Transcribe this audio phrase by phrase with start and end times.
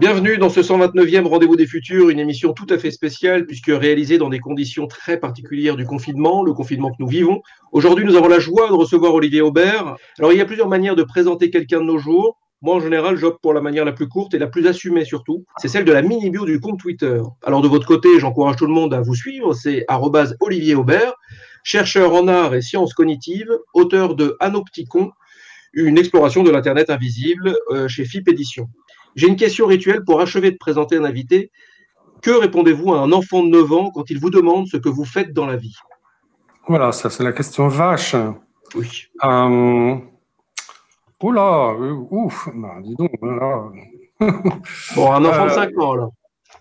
[0.00, 4.16] Bienvenue dans ce 129e Rendez-vous des Futurs, une émission tout à fait spéciale puisque réalisée
[4.16, 7.42] dans des conditions très particulières du confinement, le confinement que nous vivons.
[7.72, 9.96] Aujourd'hui, nous avons la joie de recevoir Olivier Aubert.
[10.18, 12.38] Alors, il y a plusieurs manières de présenter quelqu'un de nos jours.
[12.62, 15.44] Moi, en général, j'opte pour la manière la plus courte et la plus assumée surtout.
[15.58, 17.20] C'est celle de la mini-bio du compte Twitter.
[17.44, 19.52] Alors, de votre côté, j'encourage tout le monde à vous suivre.
[19.52, 19.84] C'est
[20.40, 21.12] Olivier Aubert,
[21.62, 25.10] chercheur en art et sciences cognitives, auteur de Anopticon,
[25.74, 28.66] une exploration de l'Internet invisible euh, chez FIP Édition.
[29.16, 31.50] J'ai une question rituelle pour achever de présenter un invité.
[32.22, 35.04] Que répondez-vous à un enfant de 9 ans quand il vous demande ce que vous
[35.04, 35.76] faites dans la vie?
[36.68, 38.14] Voilà, ça c'est la question vache.
[38.74, 39.06] Oui.
[39.24, 39.96] Euh...
[41.22, 43.12] Oula, euh, ouf, bah, dis donc.
[43.20, 43.70] Là.
[44.96, 46.08] bon, un enfant de 5 euh, ans, là.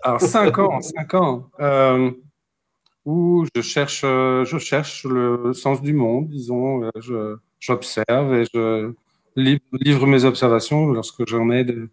[0.04, 1.50] Alors, 5 ans, 5 ans.
[1.60, 2.12] Euh,
[3.06, 6.90] où je cherche, je cherche le sens du monde, disons.
[7.60, 8.94] J'observe et je
[9.36, 11.90] livre mes observations lorsque j'en ai de,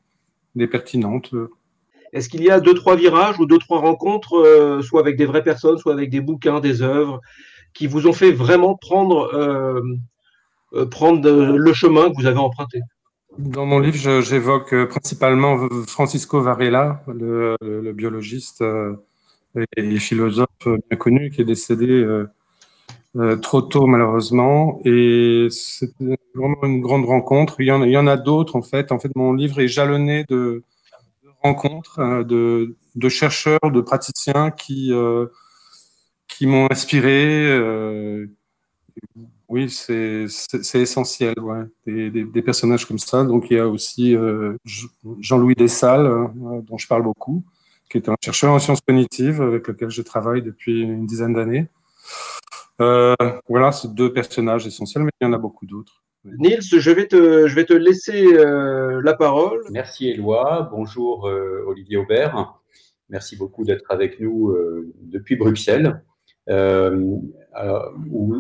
[0.57, 1.33] des pertinentes.
[2.13, 5.27] Est-ce qu'il y a deux, trois virages ou deux, trois rencontres, euh, soit avec des
[5.27, 7.21] vraies personnes, soit avec des bouquins, des œuvres,
[7.75, 9.83] qui vous ont fait vraiment prendre, euh,
[10.73, 12.81] euh, prendre le chemin que vous avez emprunté?
[13.39, 18.65] Dans mon livre, j'évoque principalement Francisco Varela, le, biologiste
[19.77, 22.03] et philosophe bien connu, qui est décédé
[23.43, 24.81] trop tôt malheureusement.
[24.85, 25.91] Et c'est
[26.35, 27.61] vraiment une grande rencontre.
[27.61, 28.93] Il y en, a d'autres en fait.
[28.93, 30.63] En fait, mon livre est jalonné de,
[31.47, 35.27] rencontres, euh, de, chercheurs, de praticiens qui, euh,
[36.29, 37.49] qui m'ont inspiré.
[37.49, 38.27] Euh,
[39.49, 40.27] oui, c'est
[40.75, 41.65] essentiel, ouais.
[41.87, 43.23] des, personnages comme ça.
[43.25, 44.17] Donc il y a aussi
[45.21, 46.31] Jean-Louis Dessalles,
[46.67, 47.45] dont je parle beaucoup,
[47.89, 51.69] qui est un chercheur en sciences cognitives avec lequel je travaille depuis une dizaine d'années.
[52.79, 56.03] Voilà, c'est deux personnages essentiels, mais il y en a beaucoup d'autres.
[56.39, 59.61] Nils, je vais te, je vais te laisser euh, la parole.
[59.71, 60.69] Merci Éloi.
[60.73, 62.55] Bonjour euh, Olivier Aubert.
[63.09, 66.03] Merci beaucoup d'être avec nous euh, depuis Bruxelles,
[66.49, 67.23] où,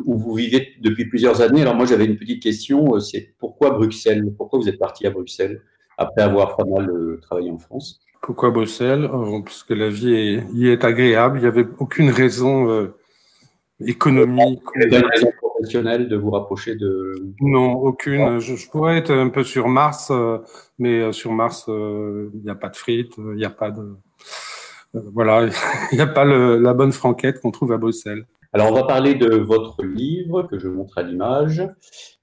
[0.05, 1.62] vous vivez depuis plusieurs années.
[1.62, 4.25] Alors moi j'avais une petite question, c'est pourquoi Bruxelles?
[4.37, 5.62] Pourquoi vous êtes parti à Bruxelles
[5.97, 6.91] après avoir pas mal
[7.22, 8.00] travaillé en France?
[8.21, 9.09] Pourquoi Bruxelles?
[9.44, 11.38] Parce que la vie y est agréable.
[11.38, 12.91] Il n'y avait aucune raison
[13.81, 18.38] économique de vous rapprocher de Non, aucune.
[18.38, 20.38] Je, pourrais être un peu sur Mars, euh,
[20.78, 23.70] mais euh, sur Mars, euh, il n'y a pas de frites, il n'y a pas
[23.70, 23.97] de.
[24.92, 25.48] voilà,
[25.92, 28.26] il n'y a pas la bonne franquette qu'on trouve à Bruxelles.
[28.53, 31.62] Alors, on va parler de votre livre que je montre à l'image,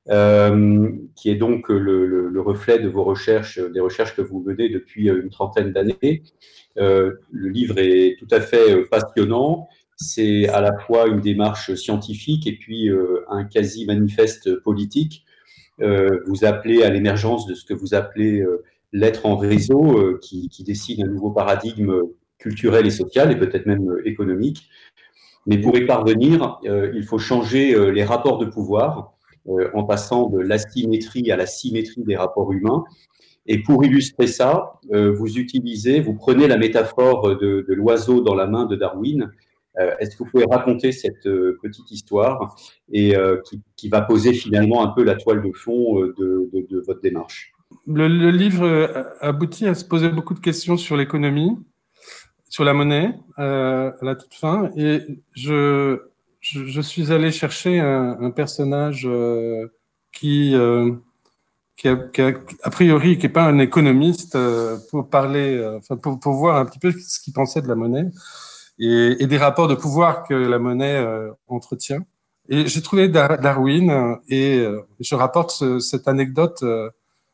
[0.07, 5.29] qui est donc le, reflet de vos recherches, des recherches que vous menez depuis une
[5.29, 6.23] trentaine d'années.
[6.75, 9.67] le livre est tout à fait passionnant
[10.03, 15.25] c'est à la fois une démarche scientifique et puis euh, un quasi-manifeste politique.
[15.81, 20.49] Euh, vous appelez à l'émergence de ce que vous appelez euh, l'être en réseau, qui,
[20.63, 21.99] dessine un nouveau paradigme
[22.37, 24.69] culturel et social, et peut-être même économique.
[25.47, 29.15] Mais pour y parvenir, il faut changer les rapports de pouvoir
[29.73, 32.83] en passant de l'asymétrie à la symétrie des rapports humains.
[33.47, 38.67] Et pour illustrer ça, vous utilisez, vous prenez la métaphore de l'oiseau dans la main
[38.67, 39.31] de Darwin
[39.75, 42.55] est-ce que vous pouvez raconter cette euh, petite histoire
[42.91, 43.41] et euh,
[43.75, 47.51] qui, va poser finalement un peu la toile de fond de, votre démarche?
[47.87, 51.57] Le, livre aboutit à se poser beaucoup de questions sur l'économie,
[52.49, 55.01] sur la monnaie à la toute fin, et
[55.33, 55.99] je,
[56.41, 59.07] suis allé chercher un, personnage
[60.11, 64.37] qui, a, priori, qui n'est pas un économiste,
[64.91, 68.05] pour parler, pour, pour, voir un petit peu ce qu'il pensait de la monnaie
[68.79, 72.05] et, des rapports de pouvoir que la monnaie euh, entretient.
[72.49, 76.63] Et j'ai trouvé Darwin euh, et euh, je rapporte cette anecdote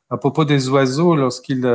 [0.10, 1.68] à propos des oiseaux lorsqu'il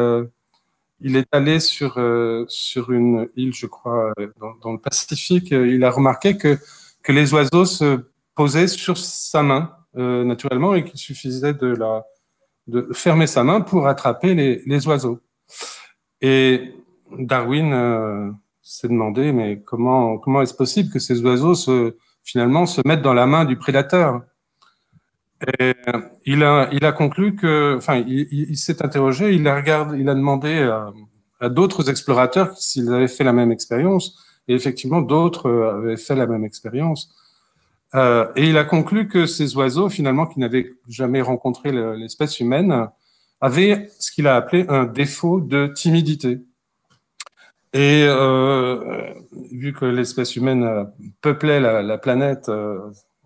[1.01, 2.01] il est allé sur,
[2.49, 5.51] sur une île, je crois, dans, dans, le Pacifique.
[5.51, 6.59] Il a remarqué que,
[7.03, 8.01] que les oiseaux se
[8.35, 12.05] posaient sur sa main naturellement et qu'il suffisait de, la,
[12.67, 15.21] de fermer sa main pour attraper les, les oiseaux.
[16.21, 16.75] Et
[17.19, 21.95] Darwin s'est demandé, mais comment, comment est-ce possible que ces oiseaux se,
[22.25, 24.23] finalement se mettent dans la main du prédateur?
[25.59, 25.75] Et
[26.25, 30.15] il a, il a conclu que, enfin, il, s'est interrogé, il a regardé, il a
[30.15, 30.63] demandé
[31.41, 34.19] à, d'autres explorateurs s'ils avaient fait la même expérience,
[34.49, 37.15] et effectivement, d'autres avaient fait la même expérience.
[37.95, 42.89] Euh, et il a conclu que ces oiseaux, finalement, qui n'avaient jamais rencontré l'espèce humaine,
[43.43, 46.41] avaient ce qu'il a appelé un défaut de timidité.
[47.75, 49.13] Et euh,
[49.51, 50.87] vu que l'espèce humaine
[51.21, 52.79] peuplait la, la planète euh,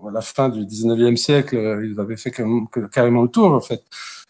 [0.06, 3.82] à la fin du 19e siècle, euh, il avait fait carrément le tour, en fait.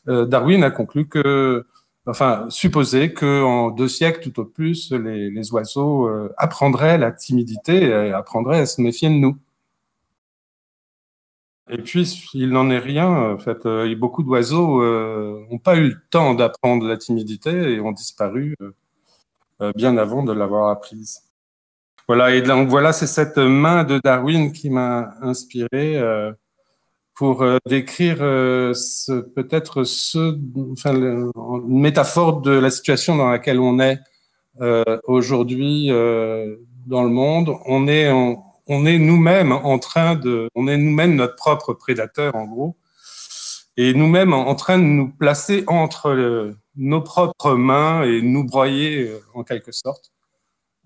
[0.09, 1.65] Euh, Darwin a conclu que
[2.07, 8.61] enfin, supposer qu'en deux siècles tout au plus, les, oiseaux apprendraient la timidité et apprendraient
[8.61, 9.37] à se méfier de nous.
[11.71, 13.33] Et puis, il n'en est rien.
[13.35, 13.69] En fait,
[13.99, 14.83] beaucoup d'oiseaux
[15.51, 18.57] n'ont pas eu le temps d'apprendre la timidité et ont disparu
[19.77, 21.29] bien avant de l'avoir apprise.
[22.09, 26.33] Voilà, et donc voilà, c'est cette main de Darwin qui m'a inspiré euh,
[27.15, 28.73] pour euh, décrire euh,
[29.37, 30.39] peut-être ce,
[30.73, 33.99] enfin, une métaphore de la situation dans laquelle on est
[35.07, 37.55] aujourd'hui dans le monde.
[37.67, 42.47] On est, on est nous-mêmes en train de, on est nous-mêmes notre propre prédateur en
[42.47, 42.77] gros,
[43.77, 49.43] et nous-mêmes en train de nous placer entre nos propres mains et nous broyer en
[49.45, 50.13] quelque sorte.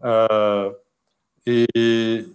[0.04, 0.70] Euh,
[1.46, 2.26] et,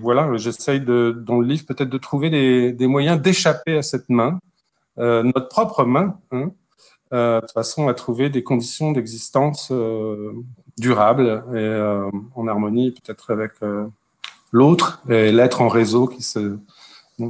[0.00, 2.30] voilà, j'essaye dans le livre peut-être de trouver
[2.72, 4.38] des, moyens d'échapper à cette main,
[4.98, 6.50] euh, notre propre main, hein,
[7.12, 10.32] euh, de façon à trouver des conditions d'existence euh,
[10.78, 13.52] durables et en harmonie peut-être avec
[14.50, 16.58] l'autre et l'être en réseau qui se,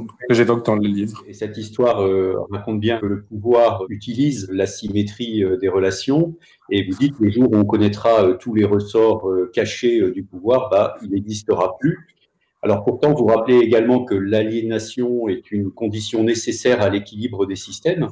[0.01, 1.23] que j'évoque dans le livre.
[1.27, 6.35] Et cette histoire euh, raconte bien que le pouvoir utilise la symétrie euh, des relations.
[6.69, 10.69] Et vous dites, le jour où on connaîtra euh, tous les ressorts cachés du pouvoir,
[10.69, 12.07] bah, il n'existera plus.
[12.61, 18.07] Alors pourtant, vous rappelez également que l'aliénation est une condition nécessaire à l'équilibre des systèmes.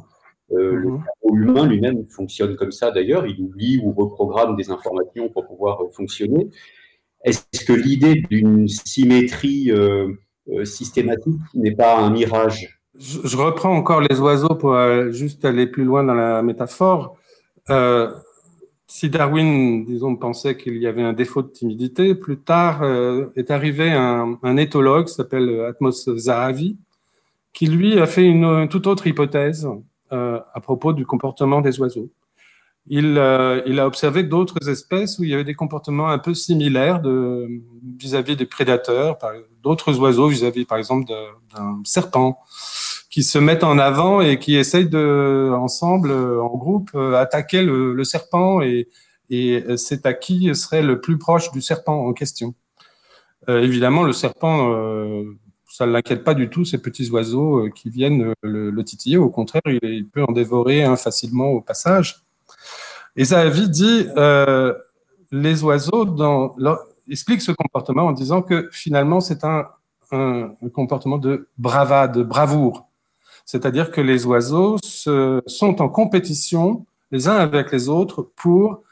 [0.50, 1.04] Le mhm.
[1.22, 5.80] cerveau humain lui-même fonctionne comme ça d'ailleurs, il oublie ou reprogramme des informations pour pouvoir
[5.94, 6.50] fonctionner.
[7.24, 9.72] Est-ce que l'idée d'une symétrie
[10.50, 12.80] euh, systématique n'est pas un mirage.
[13.00, 17.18] Je, reprends encore les oiseaux pour euh, juste aller plus loin dans la métaphore.
[17.70, 18.12] Euh,
[18.88, 22.84] si Darwin, disons, pensait qu'il y avait un défaut de timidité, plus tard
[23.38, 26.76] est arrivé un, un éthologue qui s'appelle Atmos Zahavi,
[27.54, 29.66] qui lui a fait une, toute autre hypothèse
[30.10, 32.10] à propos du comportement des oiseaux.
[32.88, 33.06] Il,
[33.68, 37.02] il a observé d'autres espèces où il y avait des comportements un peu similaires
[37.98, 39.18] vis-à-vis des prédateurs,
[39.62, 42.40] d'autres oiseaux vis-à-vis, par exemple, d'un serpent,
[43.12, 48.04] qui se mettent en avant et qui essayent de, ensemble, en groupe, euh, attaquer le,
[48.06, 48.88] serpent et,
[49.30, 52.56] et c'est à qui serait le plus proche du serpent en question.
[53.50, 55.26] Euh, évidemment, le serpent, euh,
[55.68, 59.18] ça ne l'inquiète pas du tout, ces petits oiseaux qui viennent le, titiller.
[59.18, 62.24] Au contraire, il, peut en dévorer facilement au passage.
[63.16, 64.08] Et Zahavi dit,
[65.32, 66.56] les oiseaux, dans,
[67.10, 69.68] explique ce comportement en disant que finalement, c'est un,
[70.74, 72.88] comportement de bravade, de bravoure.
[73.46, 78.84] C'est-à-dire que les oiseaux sont en compétition les uns avec les autres pour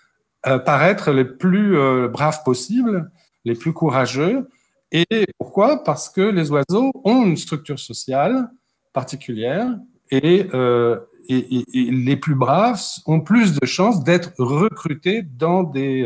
[0.47, 3.11] euh, paraître les plus euh, braves possibles,
[3.45, 4.47] les plus courageux.
[4.91, 5.83] Et pourquoi?
[5.83, 8.49] Parce que les oiseaux ont une structure sociale
[8.93, 9.67] particulière
[10.11, 10.97] et, euh,
[11.29, 16.05] et les plus braves ont plus de chances d'être recrutés dans des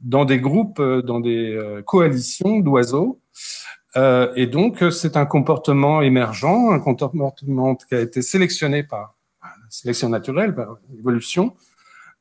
[0.00, 3.20] dans des groupes, euh, dans des euh, coalitions d'oiseaux.
[3.96, 9.16] Euh, et donc, c'est un comportement émergent, un comportement qui a été sélectionné par
[9.68, 11.54] sélection naturelle, par l'évolution,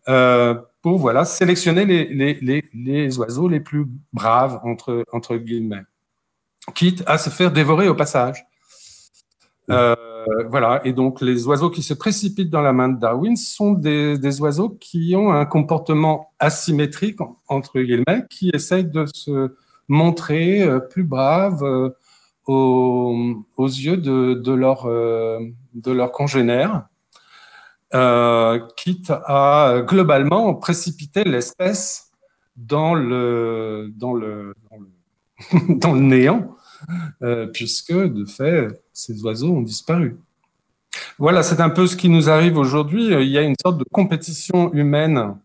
[0.08, 5.84] euh, pour voilà, sélectionner les, les, les, les, oiseaux les plus braves, entre, entre guillemets,
[6.76, 8.46] quitte à se faire dévorer au passage.
[9.70, 9.96] Euh,
[10.50, 14.42] voilà, et donc les oiseaux qui se précipitent dans la main de Darwin sont des,
[14.42, 19.54] oiseaux qui ont un comportement asymétrique, entre guillemets, qui essayent de se
[19.88, 21.90] montrer euh, plus braves euh,
[22.48, 26.88] aux, yeux de, leurs congénères,
[28.76, 32.12] quitte à globalement précipiter l'espèce
[32.56, 33.94] dans le,
[35.94, 36.56] néant.
[37.22, 38.70] Euh, puisque de fait,
[39.00, 40.20] ces oiseaux ont disparu.
[41.18, 43.06] Voilà, c'est un peu ce qui nous arrive aujourd'hui.
[43.08, 45.36] Il y a une sorte de compétition humaine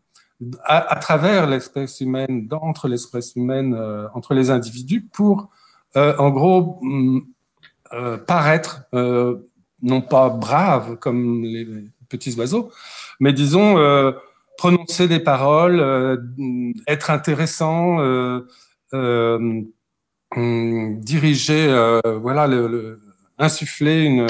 [0.64, 5.50] à, travers l'espèce humaine, entre l'espèce humaine, euh, entre les individus, pour,
[5.96, 7.20] euh, en gros, mm,
[8.26, 8.88] paraître
[9.82, 11.64] non pas brave comme les
[12.08, 12.72] petits oiseaux,
[13.20, 13.76] mais disons
[14.58, 15.78] prononcer des paroles,
[16.88, 18.00] être intéressant,
[20.36, 22.98] diriger, euh, voilà, le,
[23.38, 24.26] insuffler une,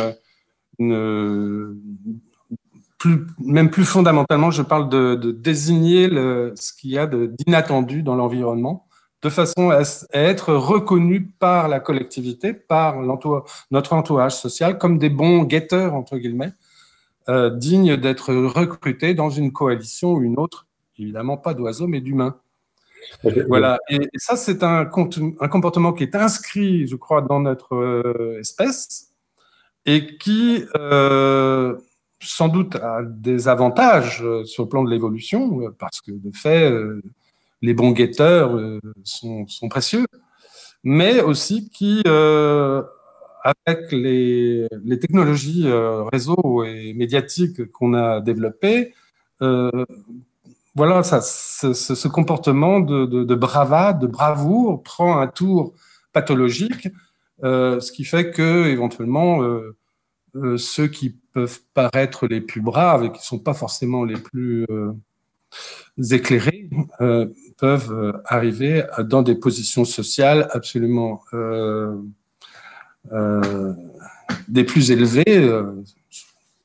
[3.41, 8.15] même plus fondamentalement, je parle de, de désigner le, ce qu'il y a d'inattendu dans
[8.15, 8.87] l'environnement,
[9.23, 9.83] de façon à,
[10.13, 16.53] être reconnu par la collectivité, par notre entourage social, comme des bons guetteurs, entre guillemets,
[17.29, 20.67] euh, dignes d'être recrutés dans une coalition ou une autre,
[20.99, 22.37] évidemment pas d'oiseaux, mais d'humains.
[23.49, 29.11] Voilà, et, ça, c'est un, comportement qui est inscrit, je crois, dans notre euh, espèce
[29.87, 31.77] et qui, euh,
[32.21, 36.73] sans doute a des avantages euh, sur le plan de l'évolution, parce que de fait,
[37.63, 38.59] les bons guetteurs
[39.03, 40.07] sont, précieux,
[40.83, 44.69] mais aussi qui, avec les,
[45.01, 45.67] technologies
[46.13, 48.95] réseau et médiatiques qu'on a développées,
[50.75, 55.73] voilà, ce, comportement de, de, de, bravade, de bravoure prend un tour
[56.13, 56.89] pathologique,
[57.43, 59.43] ce qui fait que éventuellement
[60.37, 64.17] euh, ceux qui peuvent paraître les plus braves et qui ne sont pas forcément les
[64.17, 64.93] plus euh,
[66.11, 66.69] éclairés
[67.01, 67.27] euh,
[67.57, 71.23] peuvent arriver dans des positions sociales absolument
[74.49, 75.25] des plus élevées.
[75.27, 75.85] je ne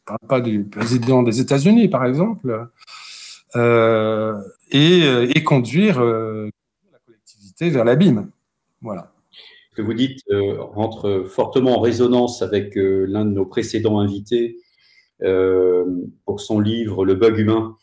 [0.06, 2.70] parle pas du président des États-Unis, par exemple,
[3.56, 8.29] et, et, conduire la collectivité vers l'abîme.
[8.82, 9.12] Voilà
[9.79, 14.58] que vous dites euh, rentre fortement en résonance avec euh, l'un de nos précédents invités
[15.22, 15.86] euh,
[16.25, 17.77] pour son livre Le bug humain,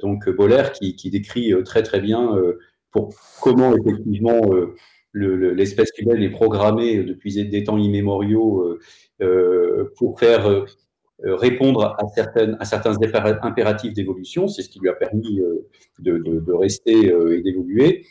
[0.00, 2.38] donc Boller, qui, décrit très très bien
[2.90, 4.40] pour comment effectivement
[5.14, 8.78] l'espèce humaine est programmée depuis des temps immémoriaux
[9.96, 10.66] pour faire
[11.24, 12.96] répondre à, certains
[13.42, 14.48] impératifs d'évolution.
[14.48, 15.40] C'est ce qui lui a permis
[15.98, 18.04] de, de rester et d'évoluer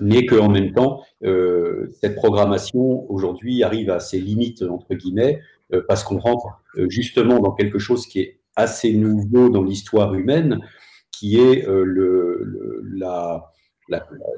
[0.00, 5.40] mais qu'en même temps, euh, cette programmation aujourd'hui arrive à ses limites, entre guillemets,
[5.72, 6.46] euh, parce qu'on rentre
[6.76, 10.60] euh, justement dans quelque chose qui est assez nouveau dans l'histoire humaine,
[11.10, 11.66] qui est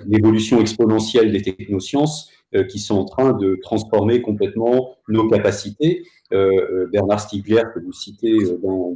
[0.06, 2.30] l'évolution exponentielle des technosciences
[2.68, 6.06] qui sont en train de transformer complètement nos capacités.
[6.30, 8.94] Bernard Stiegler, que vous citez dans,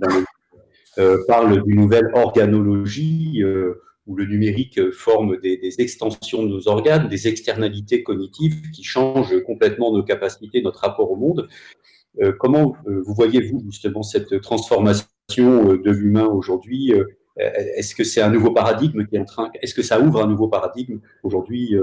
[0.96, 3.42] le, parle d'une nouvelle organologie
[4.08, 9.92] où le numérique forme des, extensions de nos organes, des externalités cognitives qui changent complètement
[9.92, 11.46] nos capacités, notre rapport au monde.
[12.20, 15.06] Euh, comment euh, vous voyez-vous justement cette transformation
[15.38, 16.92] euh, de l'humain aujourd'hui
[17.36, 20.26] Est-ce que c'est un nouveau paradigme qui est en train Est-ce que ça ouvre un
[20.26, 21.76] nouveau paradigme aujourd'hui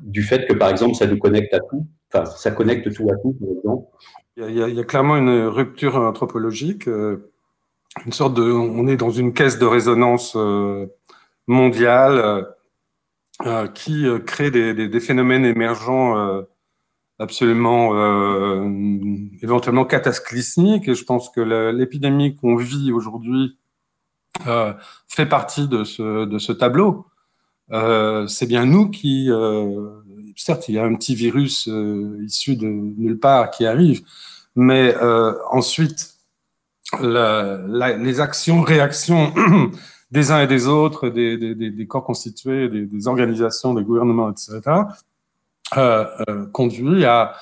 [0.00, 3.16] du fait que par exemple ça nous connecte à tout Enfin, ça connecte tout à
[3.16, 3.86] tout, par exemple.
[4.36, 9.58] Il y, a, clairement une rupture anthropologique, une sorte de, on est dans une caisse
[9.58, 10.36] de résonance
[11.46, 12.42] mondiale euh,
[13.46, 16.42] euh, qui euh, crée des, phénomènes émergents
[17.18, 17.94] absolument
[19.40, 20.88] éventuellement cataclysmiques.
[20.88, 23.58] Et je pense que l'épidémie qu'on vit aujourd'hui
[25.08, 27.06] fait partie de ce tableau.
[27.70, 29.30] C'est bien nous qui,
[30.36, 31.68] certes, il y a un petit virus
[32.22, 34.02] issu de nulle part qui arrive,
[34.54, 34.94] mais
[35.50, 36.14] ensuite,
[37.00, 39.32] les actions, réactions
[40.10, 44.60] des uns et des autres, des, corps constitués, des, organisations, des gouvernements, etc.,
[45.76, 47.34] euh, euh, conduit à,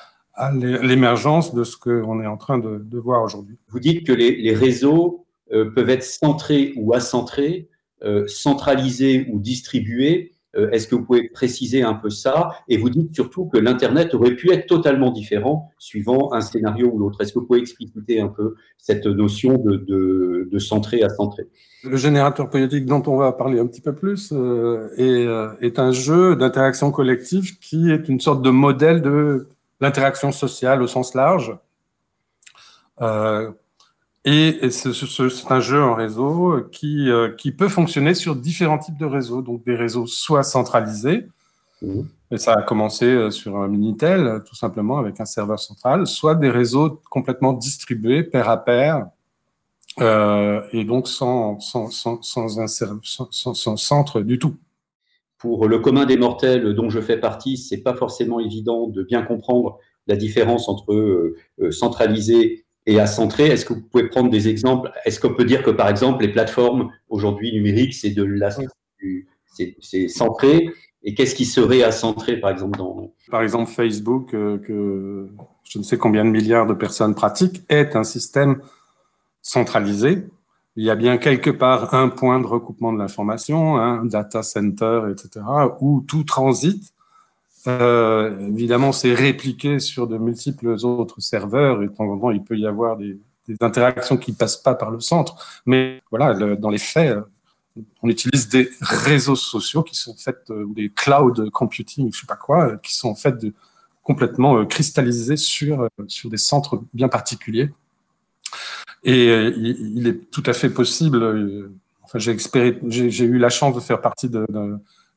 [0.55, 3.59] l'émergence de ce qu'on est en train de, voir aujourd'hui.
[3.69, 7.69] Vous dites que les, réseaux euh, peuvent être centrés ou acentrés,
[8.03, 12.51] euh, centralisés ou distribués euh, est-ce que vous pouvez préciser un peu ça?
[12.67, 16.99] Et vous dites surtout que l'Internet aurait pu être totalement différent suivant un scénario ou
[16.99, 17.21] l'autre.
[17.21, 19.77] Est-ce que vous pouvez expliciter un peu cette notion de,
[20.49, 21.43] de, centré à centré
[21.83, 25.91] Le générateur politique dont on va parler un petit peu plus euh, est, est, un
[25.91, 29.47] jeu d'interaction collective qui est une sorte de modèle de
[29.81, 31.57] l'interaction sociale au sens large.
[34.25, 39.05] Et c'est un jeu en réseau qui, euh, qui peut fonctionner sur différents types de
[39.05, 39.41] réseaux.
[39.41, 41.27] Donc des réseaux soit centralisés,
[41.81, 42.01] mmh.
[42.31, 46.35] et ça a commencé euh, sur un Minitel, tout simplement avec un serveur central, soit
[46.35, 49.07] des réseaux complètement distribués, pair à pair,
[49.99, 54.55] euh, et donc sans, sans, sans, sans, un, sans, centre du tout.
[55.37, 59.21] Pour le commun des mortels dont je fais partie, c'est pas forcément évident de bien
[59.21, 59.77] comprendre
[60.07, 61.35] la différence entre euh,
[61.71, 63.47] centralisé et à centrer.
[63.47, 64.91] Est-ce que vous pouvez prendre des exemples?
[65.05, 68.49] Est-ce qu'on peut dire que, par exemple, les plateformes aujourd'hui numériques, c'est de la,
[69.79, 70.69] c'est centré?
[71.03, 75.29] Et qu'est-ce qui serait à centrer, par exemple, dans Par exemple, Facebook, euh, que
[75.69, 78.61] je ne sais combien de milliards de personnes pratiquent, est un système
[79.41, 80.25] centralisé.
[80.75, 85.01] Il y a bien quelque part un point de recoupement de l'information, un data center,
[85.11, 85.45] etc.,
[85.81, 86.92] où tout transite
[87.67, 92.43] euh, évidemment, c'est répliqué sur de multiples autres serveurs et de temps en temps, il
[92.43, 93.17] peut y avoir des,
[93.59, 95.61] interactions qui passent pas par le centre.
[95.65, 100.63] Mais voilà, dans les faits, euh, on utilise des réseaux sociaux qui sont faits, euh,
[100.63, 103.53] ou des cloud computing, je sais pas quoi, qui sont faits de
[104.01, 107.69] complètement cristallisés sur, sur des centres bien particuliers.
[109.05, 111.71] Et il, est tout à fait possible,
[112.03, 114.45] enfin, j'ai eu la chance de faire partie de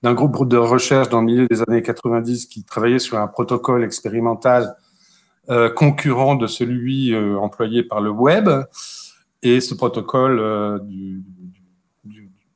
[0.02, 3.84] d'un groupe de recherche dans le milieu des années 90 qui travaillait sur un protocole
[3.84, 4.76] expérimental
[5.48, 8.48] euh, concurrent de celui euh, employé par le web.
[9.42, 11.22] Et ce protocole du,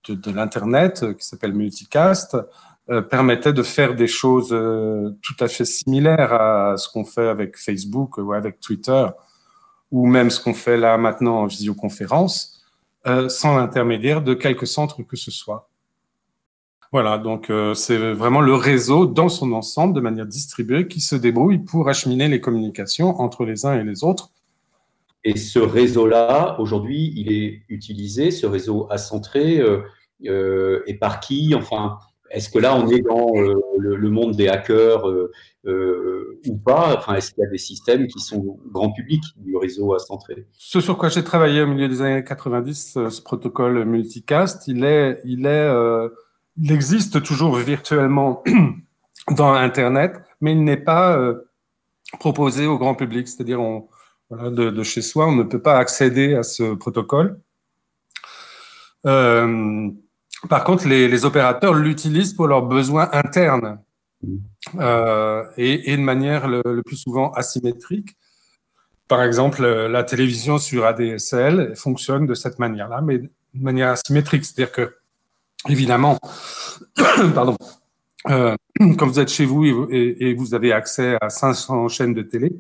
[0.09, 2.37] de, de l'Internet, qui s'appelle Multicast,
[3.09, 8.19] permettait de faire des choses tout à fait similaires à ce qu'on fait avec Facebook
[8.19, 9.07] ou avec Twitter,
[9.93, 12.65] ou même ce qu'on fait là maintenant en visioconférence,
[13.29, 15.70] sans l'intermédiaire de quelque centre que ce soit.
[16.93, 21.15] Voilà, donc euh, c'est vraiment le réseau dans son ensemble, de manière distribuée, qui se
[21.15, 24.31] débrouille pour acheminer les communications entre les uns et les autres.
[25.23, 29.83] Et ce réseau-là, aujourd'hui, il est utilisé, ce réseau acentré, euh,
[30.27, 31.55] euh, et par qui?
[31.55, 33.31] Enfin, est-ce que là, on est dans
[33.79, 35.05] le, monde des hackers
[35.65, 36.97] ou pas?
[36.99, 40.47] Enfin, est-ce qu'il y a des systèmes qui sont grand public du réseau acentré?
[40.59, 45.21] Ce sur quoi j'ai travaillé au milieu des années 90, ce protocole multicast, il est,
[45.25, 45.71] il est
[46.57, 48.43] il existe toujours virtuellement
[49.31, 51.51] dans Internet, mais il n'est pas euh,
[52.19, 53.29] proposé au grand public.
[53.29, 53.61] C'est-à-dire,
[54.31, 57.41] de, chez soi, on ne peut pas accéder à ce protocole.
[59.07, 59.91] Euh,
[60.49, 63.81] par contre, les, opérateurs l'utilisent pour leurs besoins internes
[64.79, 68.17] euh, et, de manière le, plus souvent asymétrique.
[69.09, 74.45] Par exemple, la télévision sur ADSL fonctionne de cette manière-là, mais de manière asymétrique.
[74.45, 75.00] C'est-à-dire que
[75.69, 76.19] évidemment,
[77.35, 77.57] pardon,
[78.29, 78.57] euh,
[78.99, 82.57] quand vous êtes chez vous et, vous avez accès à 500 chaînes de télé,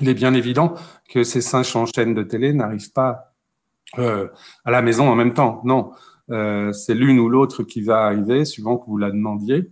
[0.00, 0.74] il est bien évident
[1.08, 3.34] que ces 500 chaînes de télé n'arrivent pas
[3.98, 4.28] euh,
[4.64, 5.60] à la maison en même temps.
[5.64, 5.92] Non,
[6.30, 9.70] euh, c'est l'une ou l'autre qui va arriver, suivant que vous la demandiez.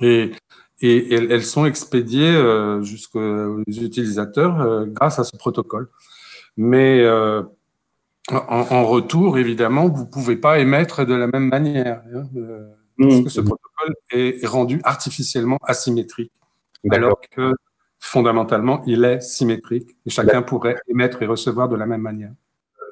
[0.00, 0.32] Et,
[0.80, 2.34] et, elles sont expédiées
[2.82, 5.88] jusqu'aux utilisateurs grâce à ce protocole.
[6.56, 7.02] Mais
[8.30, 12.66] en, retour, évidemment, vous ne pouvez pas émettre de la même manière, hein, euh,
[12.98, 13.44] parce que ce mmh.
[13.44, 16.32] protocole est rendu artificiellement asymétrique,
[16.90, 17.52] alors que
[17.98, 22.32] fondamentalement, il est symétrique et chacun pourrait émettre et recevoir de la même manière.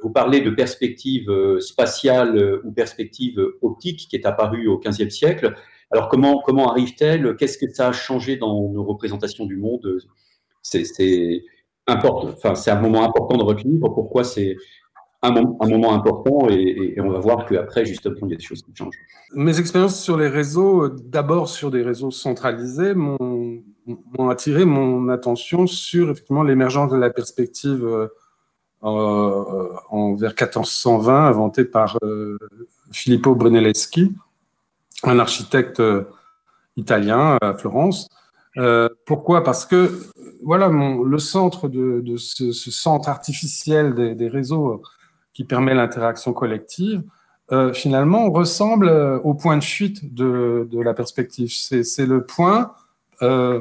[0.03, 5.09] Vous parlez de perspective euh, spatiale euh, ou perspective optique qui est apparue au XVe
[5.09, 5.55] siècle.
[5.91, 7.37] Alors comment, comment arrive-t-elle?
[7.37, 9.99] Qu'est-ce que ça a changé dans nos représentations du monde?
[10.63, 11.43] C'est
[11.87, 13.89] enfin, un moment important de votre livre.
[13.89, 14.57] Pourquoi c'est
[15.25, 18.73] un, moment important et, on va voir qu'après, justement, il y a des choses qui
[18.75, 18.97] changent.
[19.35, 23.63] Mes expériences sur les réseaux, d'abord sur des réseaux centralisés, m'ont
[24.29, 28.09] attiré mon attention sur l'émergence de la perspective
[28.85, 32.37] euh, en vers 1420, inventée par euh,
[32.93, 34.13] Filippo Brunelleschi,
[35.05, 36.05] un architecte euh,
[36.77, 38.09] italien à Florence.
[39.07, 39.43] pourquoi?
[39.43, 39.91] Parce que
[40.43, 44.83] voilà, le centre de, ce, centre artificiel des réseaux
[45.35, 47.03] qui permet l'interaction collective,
[47.53, 51.51] euh, finalement, ressemble euh, au point de fuite de, la perspective.
[51.51, 52.73] C'est le point
[53.23, 53.61] euh,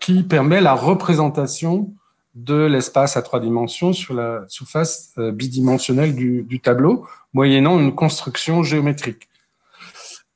[0.00, 1.92] qui permet la représentation
[2.34, 9.28] de l'espace à trois dimensions sur la surface bidimensionnelle du, tableau, moyennant une construction géométrique.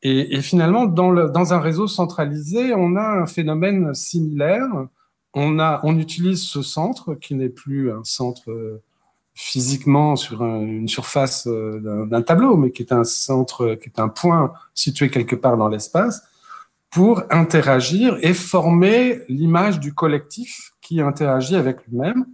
[0.02, 4.66] Et, finalement, dans, dans, un réseau centralisé, on a un phénomène similaire.
[5.34, 8.80] On, a, on utilise ce centre, qui n'est plus un centre
[9.34, 14.08] physiquement sur une surface euh, d'un tableau, mais qui est un centre, qui est un
[14.08, 16.22] point situé quelque part dans l'espace,
[16.90, 22.26] pour interagir et former l'image du collectif qui interagit avec lui-même.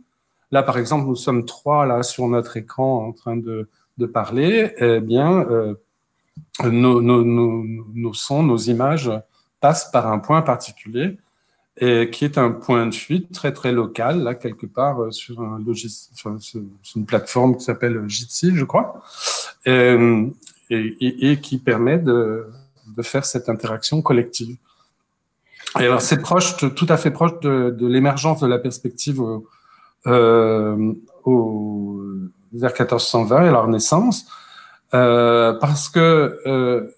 [0.50, 4.72] Là, par exemple, nous sommes trois là sur notre écran en train de, de parler.
[4.78, 5.74] Eh bien, euh,
[6.64, 9.12] nos, nos, nos, nos sons, nos images
[9.60, 11.18] passent par un point particulier
[11.80, 15.40] et qui est un point de fuite très très local, là quelque part euh, sur
[15.40, 19.02] une plateforme qui s'appelle Jitsi, je crois,
[19.66, 20.26] euh,
[20.70, 22.46] et, qui permet de,
[23.02, 24.56] faire cette interaction collective.
[25.78, 29.22] Et alors c'est proche, tout à fait proche de, l'émergence de la perspective
[30.06, 30.94] euh,
[32.52, 34.26] vers 1420 et la Renaissance,
[34.94, 36.90] euh, parce que euh,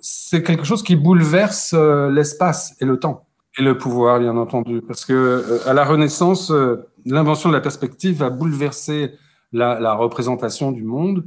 [0.00, 3.26] c'est quelque chose qui bouleverse euh, l'espace et le temps.
[3.58, 7.60] Et le pouvoir, bien entendu, parce que euh, à la Renaissance, euh, l'invention de la
[7.60, 9.12] perspective va bouleverser
[9.52, 11.26] la, la représentation du monde.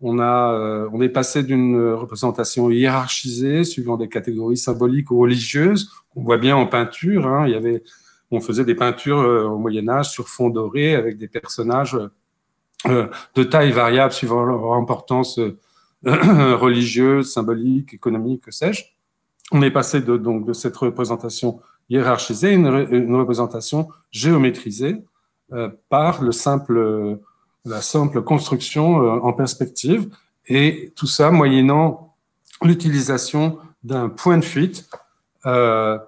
[0.00, 5.90] On a, euh, on est passé d'une représentation hiérarchisée, suivant des catégories symboliques ou religieuses.
[6.14, 7.26] On voit bien en peinture.
[7.26, 7.82] Hein, il y avait,
[8.30, 11.98] on faisait des peintures au Moyen Âge sur fond doré avec des personnages
[12.86, 15.40] de taille variable suivant leur importance
[16.04, 18.95] religieuse, symbolique, économique, que sais-je
[19.52, 25.04] on est passé de, donc, de cette représentation hiérarchisée à une, représentation géométrisée
[25.52, 27.18] euh, par le simple,
[27.64, 30.08] la simple construction euh, en perspective,
[30.48, 32.14] et tout ça moyennant
[32.62, 34.88] l'utilisation d'un point de fuite
[35.44, 35.98] euh,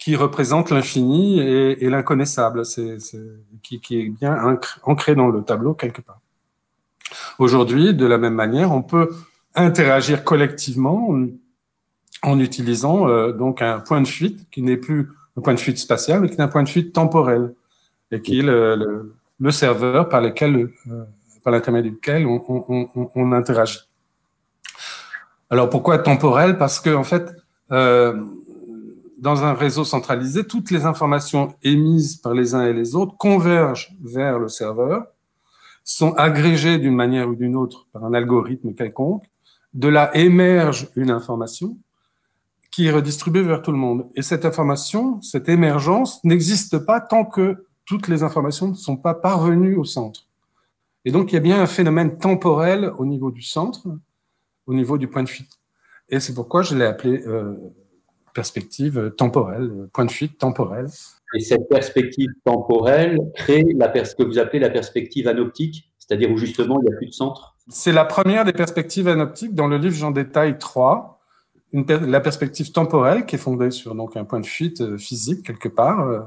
[0.00, 2.62] qui représente l'infini et, et l'inconnaissable,
[3.62, 6.20] qui, qui, est bien ancré dans le tableau quelque part.
[7.38, 9.10] Aujourd'hui, de la même manière, on peut
[9.54, 11.08] interagir collectivement
[12.22, 15.78] en, utilisant euh, donc un point de fuite qui n'est plus un point de fuite
[15.78, 17.54] spatial, mais qui est un point de fuite temporel
[18.10, 19.14] et qui est le,
[19.50, 21.04] serveur par lequel, euh,
[21.44, 23.80] par l'intermédiaire duquel on, interagit.
[25.50, 26.56] Alors pourquoi temporel?
[26.58, 27.34] Parce que en fait,
[27.70, 28.24] euh,
[29.18, 33.94] dans un réseau centralisé, toutes les informations émises par les uns et les autres convergent
[34.02, 35.06] vers le serveur,
[35.84, 39.24] sont agrégées d'une manière ou d'une autre par un algorithme quelconque.
[39.72, 41.76] De là émerge une information
[42.76, 44.06] qui est redistribuée vers tout le monde.
[44.16, 49.14] Et cette information, cette émergence n'existe pas tant que toutes les informations ne sont pas
[49.14, 50.26] parvenues au centre.
[51.06, 53.88] Et donc, il y a bien un phénomène temporel au niveau du centre,
[54.66, 55.52] au niveau du point de fuite.
[56.10, 57.54] Et c'est pourquoi je l'ai appelé euh,
[58.34, 60.88] perspective temporelle, point de fuite temporelle.
[61.34, 66.36] Et cette perspective temporelle crée la ce que vous appelez la perspective anoptique, c'est-à-dire où
[66.36, 69.54] justement il n'y a plus de centre C'est la première des perspectives anoptiques.
[69.54, 71.15] Dans le livre, j'en détaille trois.
[71.84, 75.68] La perspective temporelle, qui est fondée sur donc, un point de fuite euh, physique quelque
[75.68, 76.00] part.
[76.00, 76.20] Euh,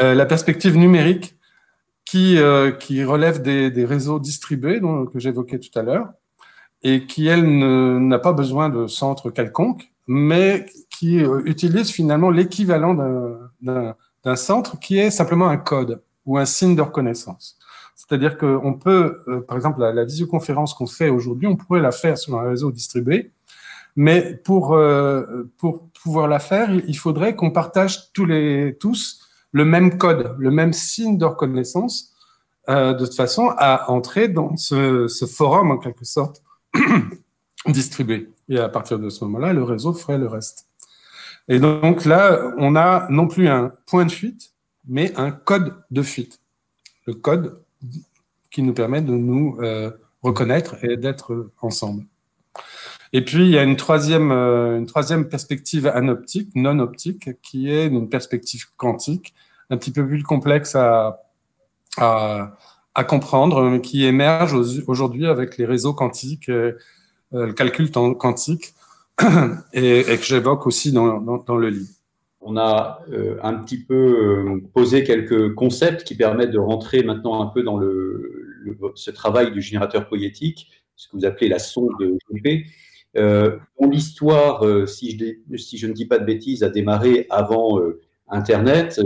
[0.00, 1.36] euh, la perspective numérique,
[2.04, 2.36] qui,
[2.78, 6.08] qui relève des, réseaux distribués que j'évoquais tout à l'heure,
[6.82, 7.46] et qui, elle,
[8.06, 12.94] n'a pas besoin de centre quelconque, mais qui utilise finalement l'équivalent
[13.62, 17.56] d'un centre qui est simplement un code ou un signe de reconnaissance.
[17.94, 22.38] C'est-à-dire qu'on peut, par exemple, la, visioconférence qu'on fait aujourd'hui, on pourrait la faire sur
[22.38, 23.32] un réseau distribué,
[23.96, 29.20] mais pour, euh, pour pouvoir la faire, il faudrait qu'on partage tous, les, tous
[29.52, 32.08] le même code, le même signe de reconnaissance,
[32.68, 36.42] de toute façon à entrer dans ce, ce forum en quelque sorte
[37.66, 38.30] distribué.
[38.48, 40.68] Et à partir de ce moment-là, le réseau ferait le reste.
[41.48, 44.52] Et donc là, on a non plus un point de fuite,
[44.86, 46.40] mais un code de fuite.
[47.06, 47.62] Le code
[48.50, 49.90] qui nous permet de nous euh,
[50.22, 52.04] reconnaître et d'être ensemble.
[53.12, 57.70] Et puis, il y a une troisième, euh, une troisième perspective anoptique, non optique, qui
[57.70, 59.34] est une perspective quantique,
[59.70, 61.22] un petit peu plus complexe à,
[61.98, 64.54] à, comprendre, mais qui émerge
[64.86, 66.72] aujourd'hui avec les réseaux quantiques, euh,
[67.32, 68.74] le calcul quantique,
[69.72, 71.90] et, que j'évoque aussi dans, dans, le livre.
[72.40, 77.42] On a euh, un petit peu euh, posé quelques concepts qui permettent de rentrer maintenant
[77.42, 81.90] un peu dans le, ce travail du générateur poétique, ce que vous appelez la sonde
[82.00, 82.66] de GP.
[83.16, 87.80] Euh, l'histoire, euh, si, je, ne dis pas de bêtises, a démarré avant
[88.28, 89.00] Internet,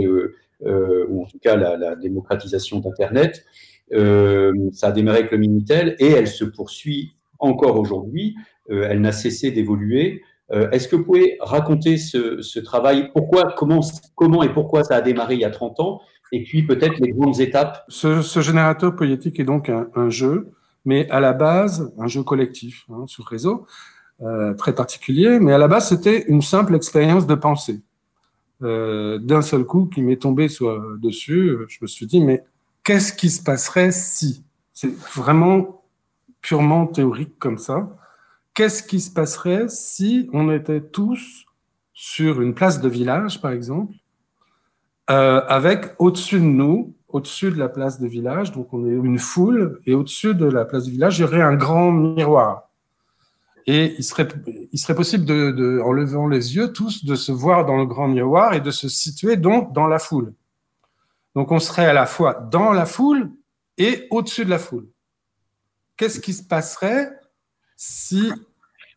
[0.61, 3.43] ou en tout cas la, démocratisation d'Internet.
[3.91, 8.35] ça a démarré avec le Minitel et elle se poursuit encore aujourd'hui.
[8.69, 10.23] Euh, elle n'a cessé d'évoluer.
[10.51, 13.09] Euh, est-ce que vous pouvez raconter ce, travail?
[13.13, 13.81] Pourquoi, comment,
[14.15, 16.01] comment et pourquoi ça a démarré il y a 30 ans?
[16.31, 17.85] Et puis peut-être les grandes étapes.
[17.87, 20.51] Ce, générateur poétique est donc un, jeu,
[20.83, 23.65] mais à la base, un jeu collectif hein, sur réseau,
[24.21, 25.39] euh, très particulier.
[25.39, 27.81] Mais à la base, c'était une simple expérience de pensée.
[28.59, 32.43] D'un seul coup, qui m'est tombé sur, dessus, je me suis dit, mais
[32.83, 34.43] qu'est-ce qui se passerait si?
[34.73, 35.83] C'est vraiment
[36.41, 37.87] purement théorique comme ça
[38.57, 41.45] qu'est-ce qui se passerait si on était tous
[41.93, 43.93] sur une place de village, par exemple,
[45.11, 49.19] euh, avec au-dessus de nous, au-dessus de la place de village, donc on est une
[49.19, 52.66] foule, et au-dessus de la place de village, il y aurait un grand miroir.
[53.69, 54.27] Et il serait,
[54.95, 58.61] possible, de, en levant les yeux, tous, de se voir dans le grand miroir et
[58.61, 60.33] de se situer donc dans la foule.
[61.35, 63.29] Donc on serait à la fois dans la foule
[63.77, 64.87] et au-dessus de la foule.
[65.97, 67.11] Qu'est-ce qui se passerait
[67.75, 68.31] si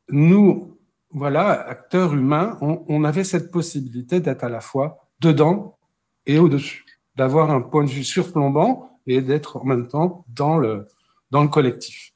[0.08, 0.78] nous,
[1.10, 5.78] voilà, acteurs humains, on, avait cette possibilité d'être à la fois dedans
[6.26, 6.84] et au-dessus,
[7.16, 10.86] d'avoir un point de vue surplombant et d'être en même temps dans le,
[11.30, 12.12] dans le collectif?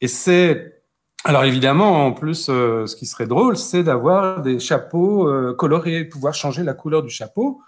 [0.00, 0.75] Et c'est,
[1.26, 6.04] alors évidemment, en plus, euh, ce qui serait drôle, c'est d'avoir des chapeaux euh, colorés,
[6.04, 7.60] pouvoir changer la couleur du chapeau.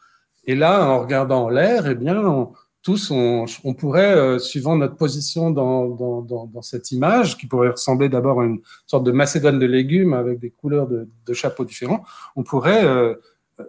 [0.44, 5.50] Et là, en regardant l'air, eh bien, on, tous, on, pourrait, euh, suivant notre position
[5.50, 10.38] dans, cette image, qui pourrait ressembler d'abord à une sorte de macédoine de légumes avec
[10.38, 12.02] des couleurs de, chapeaux différents,
[12.36, 13.14] on pourrait euh,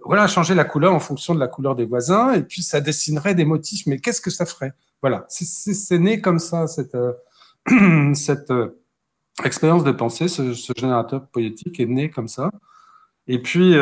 [0.06, 3.36] voilà, changer la couleur en fonction de la couleur des voisins, et puis ça dessinerait
[3.36, 3.88] des motifs.
[3.88, 4.73] Mais qu'est-ce que ça ferait?
[5.02, 7.13] Voilà, c'est né comme ça, cette, euh,
[8.13, 8.54] cette
[9.45, 12.52] expérience de pensée, ce, générateur poétique est né comme ça.
[13.28, 13.75] Et puis,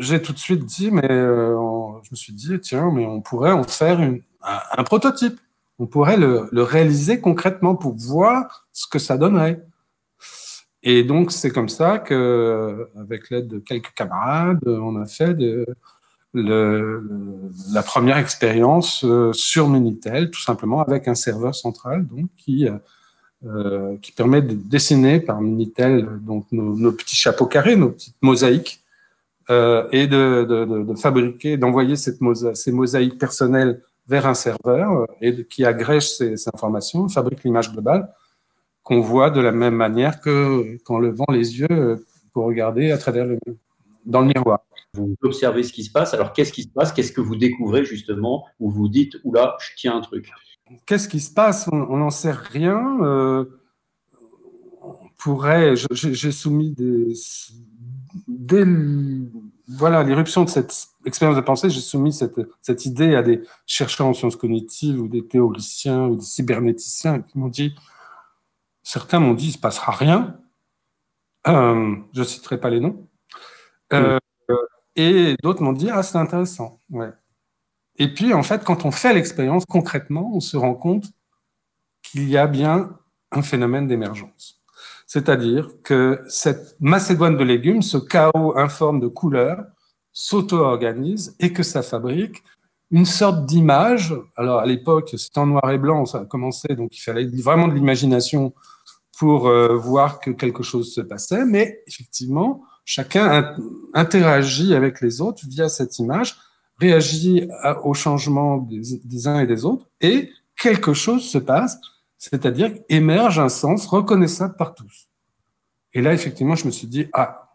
[0.00, 1.54] j'ai tout de suite dit, mais euh,
[2.02, 5.38] je me suis dit, tiens, mais on pourrait en faire un, prototype.
[5.78, 9.62] On pourrait le, réaliser concrètement pour voir ce que ça donnerait.
[10.82, 15.36] Et donc, c'est comme ça que, avec l'aide de quelques camarades, on a fait
[16.32, 22.66] la première expérience euh, sur Minitel, tout simplement avec un serveur central donc qui
[23.46, 28.82] euh, qui permet de dessiner par Minitel donc nos, petits chapeaux carrés, nos petites mosaïques,
[29.48, 36.08] euh, et de, fabriquer, d'envoyer mosa ces mosaïques personnelles vers un serveur et qui agrège
[36.08, 38.12] ces, informations, fabrique l'image globale
[38.82, 43.26] qu'on voit de la même manière que qu'en levant les yeux pour regarder à travers
[44.04, 44.60] dans le miroir.
[44.94, 46.14] Vous observez ce qui se passe.
[46.14, 46.92] Alors, qu'est-ce qui se passe?
[46.92, 50.30] Qu'est-ce que vous découvrez justement où vous dites Oula, je tiens un truc
[50.86, 51.68] Qu'est-ce qui se passe?
[51.72, 52.98] On n'en sait rien.
[53.02, 53.44] Euh,
[54.82, 55.74] on pourrait.
[55.92, 57.12] J'ai soumis des.
[58.26, 58.64] Dès
[59.68, 64.08] voilà l'irruption de cette expérience de pensée, j'ai soumis cette, cette idée à des chercheurs
[64.08, 67.76] en sciences cognitives ou des théoriciens ou des cybernéticiens qui m'ont dit
[68.82, 70.36] certains m'ont dit il se passera rien.
[71.46, 73.06] Euh, je citerai pas les noms.
[73.92, 74.18] Euh,
[74.96, 76.80] et d'autres m'ont dit, ah, c'est intéressant.
[76.90, 77.10] Ouais.
[78.00, 81.04] Et puis, en fait, quand on fait l'expérience concrètement, on se rend compte
[82.02, 82.98] qu'il y a bien
[83.30, 84.62] un phénomène d'émergence.
[85.06, 89.64] C'est-à-dire que cette macédoine de légumes, ce chaos informe de couleurs,
[90.12, 92.42] s'auto-organise et que ça fabrique
[92.90, 94.14] une sorte d'image.
[94.34, 97.68] Alors, à l'époque, c'était en noir et blanc, ça a commencé, donc il fallait vraiment
[97.68, 98.54] de l'imagination
[99.18, 103.54] pour euh, voir que quelque chose se passait, mais effectivement, chacun
[103.92, 106.38] interagit avec les autres via cette image,
[106.80, 107.48] réagit
[107.84, 111.78] au changement des, uns et des autres, et quelque chose se passe,
[112.18, 115.08] c'est-à-dire émerge un sens reconnaissable par tous.
[115.92, 117.50] Et là, effectivement, je me suis dit, ah,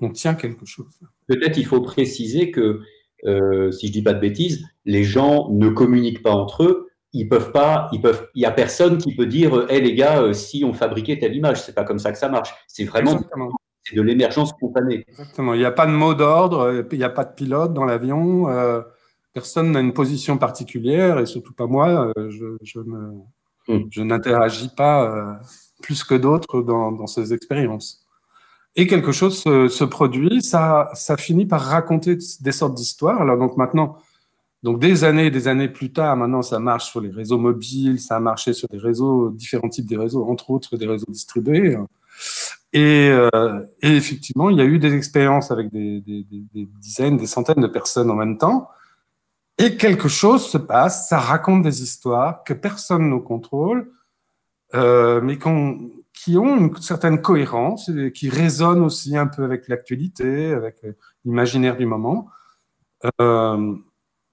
[0.00, 0.98] on tient quelque chose.
[1.26, 2.80] Peut-être il faut préciser que,
[3.24, 6.88] euh, si je dis pas de bêtises, les gens ne communiquent pas entre eux.
[7.12, 10.20] Ils peuvent pas, ils peuvent, il y a personne qui peut dire, hé les gars,
[10.20, 12.54] euh, si on fabriquait telle image, c'est pas comme ça que ça marche.
[12.66, 13.18] C'est vraiment
[13.92, 15.04] Exactement de l'émergence spontanée.
[15.08, 15.54] Exactement.
[15.54, 18.48] Il n'y a pas de mot d'ordre, il n'y a pas de pilote dans l'avion,
[18.48, 18.80] euh,
[19.32, 22.10] personne n'a une position particulière et surtout pas moi.
[22.16, 23.84] Euh, je, hmm.
[23.90, 25.34] je n'interagis pas euh,
[25.82, 28.02] plus que d'autres dans, dans, ces expériences.
[28.74, 33.20] Et quelque chose se, se, produit, ça, ça finit par raconter des sortes d'histoires.
[33.20, 33.98] Alors donc maintenant,
[34.62, 38.00] donc des années et des années plus tard, maintenant ça marche sur les réseaux mobiles,
[38.00, 41.76] ça a marché sur des réseaux, différents types de réseaux, entre autres des réseaux distribués.
[42.76, 46.02] Et, euh, et, effectivement, il y a eu des expériences avec des,
[46.78, 48.68] dizaines, des centaines de personnes en même temps.
[49.56, 53.90] Et quelque chose se passe, ça raconte des histoires que personne ne contrôle,
[54.74, 60.52] euh, mais qui ont une certaine cohérence, et qui résonnent aussi un peu avec l'actualité,
[60.52, 60.76] avec
[61.24, 62.28] l'imaginaire du moment.
[63.22, 63.74] Euh,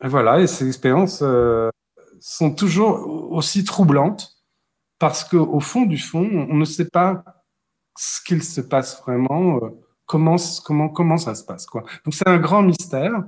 [0.03, 1.23] et voilà, et ces expériences
[2.19, 4.35] sont toujours aussi troublantes
[4.99, 7.23] parce qu'au fond du fond, on ne sait pas
[7.95, 9.69] ce qu'il se passe vraiment, euh,
[10.05, 11.65] comment, comment, comment ça se passe.
[11.65, 11.83] Quoi.
[12.05, 13.23] Donc c'est un grand mystère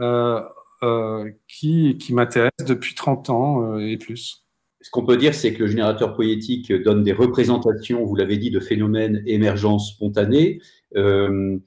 [0.00, 0.42] euh,
[0.82, 4.44] euh, qui, qui m'intéresse depuis 30 ans et plus.
[4.80, 8.50] Ce qu'on peut dire, c'est que le générateur poétique donne des représentations, vous l'avez dit,
[8.50, 10.60] de phénomènes émergents spontanés.
[10.96, 11.58] Euh,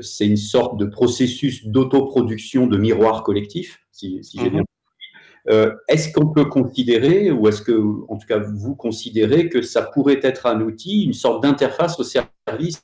[0.00, 4.66] c'est une sorte de processus d'autoproduction de miroir collectif, si, si j'ai bien mhm.
[4.66, 4.79] Euh,
[5.46, 7.72] est-ce qu'on peut considérer, ou est-ce que,
[8.08, 12.04] en tout cas, vous considérez que ça pourrait être un outil, une sorte d'interface au
[12.04, 12.82] service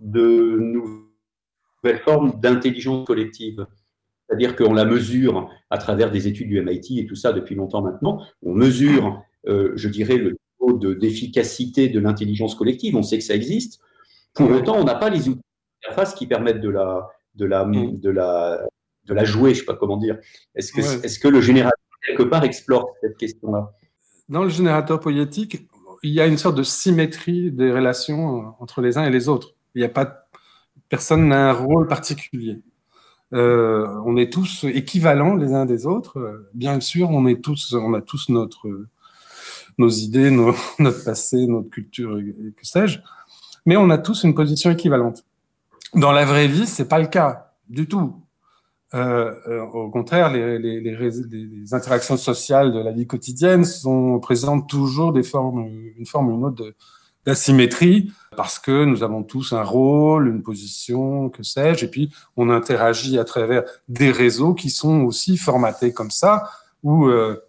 [0.00, 3.66] de nouvelles formes d'intelligence collective?
[4.32, 7.82] C'est-à-dire qu'on la mesure à travers des études du MIT et tout ça depuis longtemps
[7.82, 8.24] maintenant.
[8.42, 12.96] On mesure, euh, je dirais, le taux d'efficacité de, l'intelligence collective.
[12.96, 13.80] On sait que ça existe.
[14.32, 15.42] Pour autant, on n'a pas les outils
[15.82, 18.00] d'interface qui permettent de la, de la, mm.
[18.00, 18.66] de la
[19.06, 20.18] de la jouer, je sais pas comment dire.
[20.54, 20.72] Est-ce
[21.18, 23.72] que, le générateur, quelque part, explore cette question-là?
[24.28, 25.68] Dans le générateur poétique,
[26.02, 29.28] il y a une sorte de symétrie des relations euh, entre les uns et les
[29.28, 29.54] autres.
[29.74, 30.26] Il n'y a pas,
[30.88, 32.60] personne n'a un rôle particulier.
[33.32, 36.48] Euh, on est tous équivalents les uns des autres.
[36.54, 38.68] Bien sûr, on est tous, on a tous notre,
[39.78, 40.30] nos idées,
[40.78, 42.18] notre passé, notre culture,
[42.56, 42.98] que sais-je.
[43.64, 45.24] Mais on a tous une position équivalente.
[45.94, 48.21] Dans la vraie vie, c'est pas le cas du tout.
[48.94, 54.20] Euh, euh, au contraire, les, les, les, les, interactions sociales de la vie quotidienne sont
[54.20, 56.74] présentent toujours des formes, une forme ou une autre
[57.24, 62.50] d'asymétrie, parce que nous avons tous un rôle, une position, que sais-je, et puis on
[62.50, 66.50] interagit à travers des réseaux qui sont aussi formatés comme ça,
[66.82, 67.40] où euh,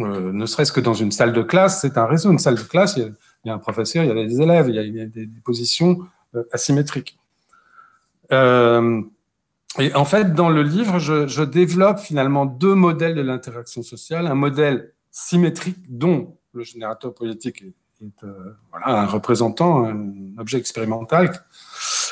[0.00, 2.62] euh ne serait-ce que dans une salle de classe, c'est un réseau, une salle de
[2.62, 3.10] classe, il y, a,
[3.44, 5.06] y a un professeur, il y a des élèves, il y a, il y a
[5.06, 5.98] des, des, positions
[6.34, 7.18] euh, asymétriques.
[8.32, 9.02] Euh,
[9.78, 14.26] et en fait, dans le livre, je, je développe finalement deux modèles de l'interaction sociale.
[14.26, 17.74] Un modèle symétrique dont le générateur politique est,
[18.24, 21.32] euh, voilà, un représentant, un objet expérimental,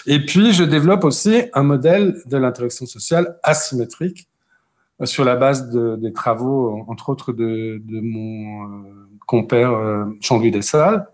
[0.07, 4.29] Et puis, je développe aussi un modèle de l'interaction sociale asymétrique
[5.05, 8.85] sur la base des travaux, entre autres, de, mon
[9.27, 9.73] compère
[10.21, 11.07] Jean-Louis Dessalles,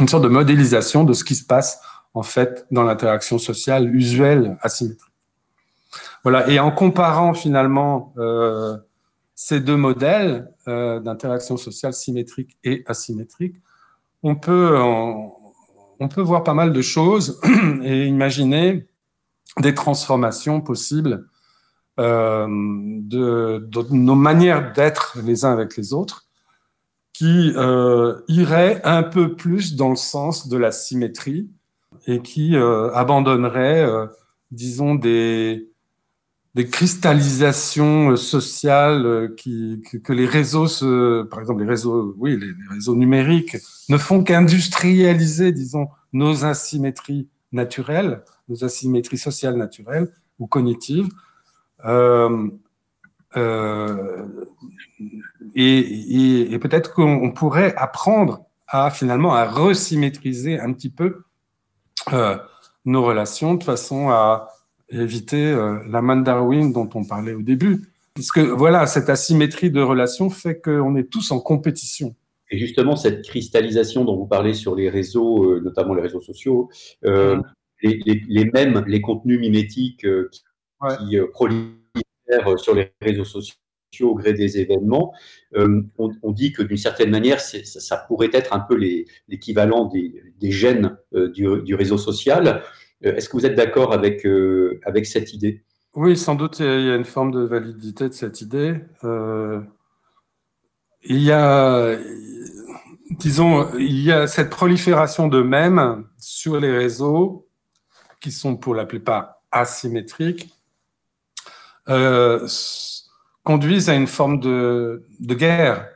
[0.00, 1.80] une sorte de modélisation de ce qui se passe
[2.14, 5.15] en fait dans l'interaction sociale usuelle asymétrique.
[6.26, 6.50] Voilà.
[6.50, 8.76] Et en comparant finalement euh,
[9.36, 13.62] ces deux modèles euh, d'interaction sociale symétrique et asymétrique,
[14.24, 17.40] on peut, on peut voir pas mal de choses
[17.84, 18.88] et imaginer
[19.60, 21.28] des transformations possibles
[22.00, 26.26] euh, de, nos manières d'être les uns avec les autres
[27.12, 31.48] qui euh, iraient un peu plus dans le sens de la symétrie
[32.08, 34.08] et qui euh, abandonnerait, euh,
[34.50, 35.70] disons, des,
[36.56, 42.52] des cristallisations euh, sociales qui, que, les réseaux, se, par exemple les réseaux, oui, les,
[42.74, 43.58] réseaux numériques,
[43.90, 51.08] ne font qu'industrialiser, disons, nos asymétries naturelles, nos asymétries sociales naturelles ou cognitives.
[51.84, 52.48] Euh,
[53.36, 54.26] euh,
[55.54, 61.22] et, peut-être qu'on pourrait apprendre à finalement à resymétriser un petit peu
[62.14, 62.38] euh,
[62.86, 64.48] nos relations de façon à
[64.88, 67.88] éviter euh, la man Darwin dont on parlait au début.
[68.14, 72.14] Puisque voilà, cette asymétrie de relations fait qu'on est tous en compétition.
[72.50, 76.70] Et justement, cette cristallisation dont vous parlez sur les réseaux, euh, notamment les réseaux sociaux,
[77.04, 77.40] euh,
[77.82, 80.42] les, les, les, mêmes, les contenus mimétiques euh, qui,
[80.80, 80.96] ouais.
[80.96, 83.56] qui prolifèrent sur les réseaux sociaux
[84.02, 85.14] au gré des événements,
[85.54, 88.76] on, on, dit que d'une certaine manière, ça, ça, pourrait être un peu
[89.26, 92.62] l'équivalent des, des, gènes du, du, réseau social.
[93.04, 95.64] Euh, est-ce que vous êtes d'accord avec, euh, avec cette idée?
[95.94, 98.80] Oui, sans doute, il y a une forme de validité de cette idée.
[101.08, 101.96] il y a,
[103.10, 107.48] disons, il y a cette prolifération de mèmes sur les réseaux
[108.20, 110.52] qui sont pour la plupart asymétriques.
[111.88, 112.46] Euh,
[113.44, 115.88] conduisent à une forme de, de guerre,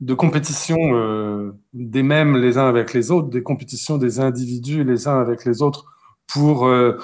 [0.00, 5.06] de compétition euh, des mêmes les uns avec les autres, des compétitions des individus les
[5.06, 5.86] uns avec les autres
[6.26, 6.98] pour euh,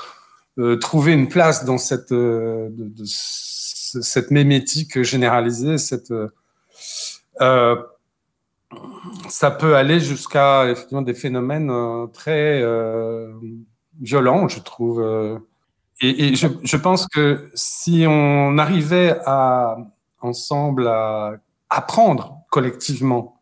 [0.59, 5.79] euh, trouver une place dans cette, euh, de, cette mémétique généralisée.
[5.79, 6.13] Cette,
[9.29, 11.73] ça peut aller jusqu'à effectivement des phénomènes
[12.13, 12.63] très
[14.01, 15.41] violents, je trouve
[16.03, 19.77] et, et je, je, pense que si on arrivait à
[20.21, 21.35] ensemble à
[21.69, 23.41] apprendre collectivement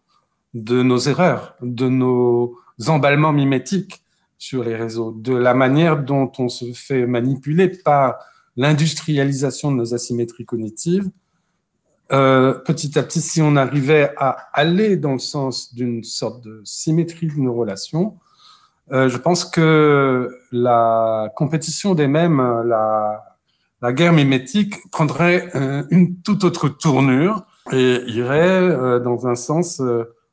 [0.54, 4.02] de nos erreurs, de nos emballements mimétiques
[4.38, 8.18] sur les réseaux, de la manière dont on se fait manipuler par
[8.56, 11.10] l'industrialisation de nos asymétries cognitives,
[12.10, 16.62] euh, petit à petit, si on arrivait à aller dans le sens d'une sorte de
[16.64, 18.16] symétrie de nos relations,
[18.92, 23.24] euh, je pense que la compétition des mêmes, la,
[23.92, 29.82] guerre mimétique prendrait euh, une toute autre tournure et irait dans un sens,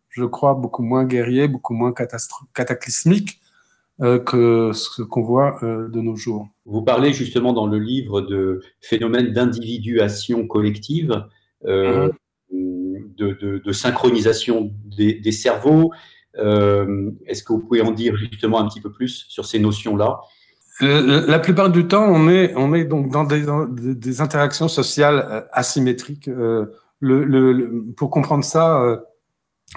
[0.09, 1.93] je crois, beaucoup moins guerrier, beaucoup moins
[2.53, 3.41] cataclysmique
[4.01, 6.47] euh, que ce qu'on voit de nos jours.
[6.65, 11.23] Vous parlez justement dans le livre de phénomènes d'individuation collective,
[11.63, 12.09] mmh.
[12.51, 15.91] de, de, de, synchronisation des, des cerveaux,
[16.37, 20.19] euh, Est-ce que vous pouvez en dire justement un petit peu plus sur ces notions-là?
[20.81, 24.67] Euh, la plupart du temps, on est, on est donc dans des, dans des interactions
[24.67, 26.27] sociales euh, asymétriques.
[26.27, 26.65] Euh,
[26.99, 29.01] le, le, pour comprendre ça,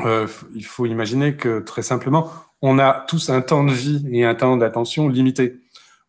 [0.04, 2.30] euh, il faut imaginer que très simplement,
[2.62, 5.60] on a tous un temps de vie et un temps d'attention limité.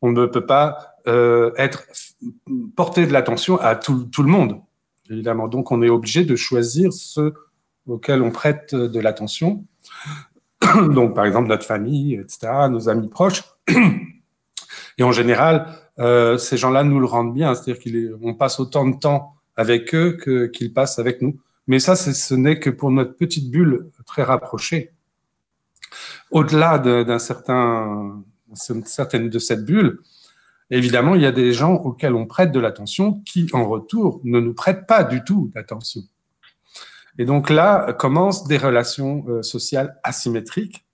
[0.01, 1.83] On ne peut pas euh, être
[2.75, 4.61] porter de l'attention à tout, tout, le monde,
[5.09, 5.47] évidemment.
[5.47, 7.33] Donc, on est obligé de choisir ceux
[7.87, 9.65] auxquels on prête de l'attention.
[10.93, 13.43] donc par exemple notre famille, etc., nos amis proches.
[14.97, 15.67] Et en général,
[15.99, 20.17] euh, ces gens-là nous le rendent bien, c'est-à-dire qu'on passe autant de temps avec eux
[20.53, 21.39] qu'ils passent avec nous.
[21.67, 24.91] Mais ça, ce n'est que pour notre petite bulle très rapprochée.
[26.31, 29.99] Au-delà d'un certain, certaine de cette bulle,
[30.69, 34.39] évidemment, il y a des gens auxquels on prête de l'attention qui, en retour, ne
[34.39, 36.01] nous prêtent pas du tout d'attention.
[37.19, 40.85] Et donc là commencent des relations euh, sociales asymétriques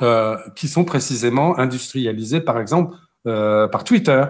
[0.00, 4.24] euh, qui sont précisément industrialisées, par exemple, euh, par Twitter.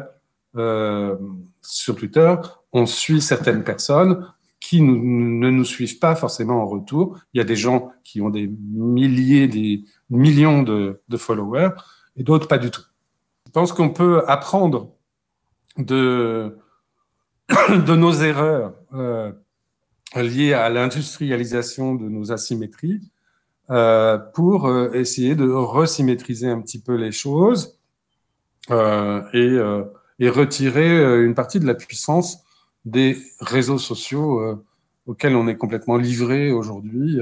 [1.61, 2.35] Sur Twitter,
[2.73, 4.27] on suit certaines personnes
[4.69, 7.21] qui ne nous suivent pas forcément en retour.
[7.33, 11.71] Il y a des gens qui ont des milliers, des millions de, followers,
[12.17, 12.83] et d'autres pas du tout.
[13.47, 14.91] Je pense qu'on peut apprendre
[15.79, 16.59] de,
[17.49, 19.31] nos erreurs euh,
[20.17, 23.03] liées à l'industrialisation de nos asymétries
[23.71, 27.79] euh, pour euh, essayer de resymétriser un petit peu les choses
[28.69, 29.61] et,
[30.29, 32.46] retirer une partie de la puissance
[32.87, 34.59] des réseaux sociaux
[35.07, 37.20] auxquels on est complètement livré aujourd'hui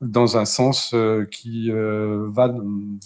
[0.00, 2.54] dans un sens euh, qui euh, va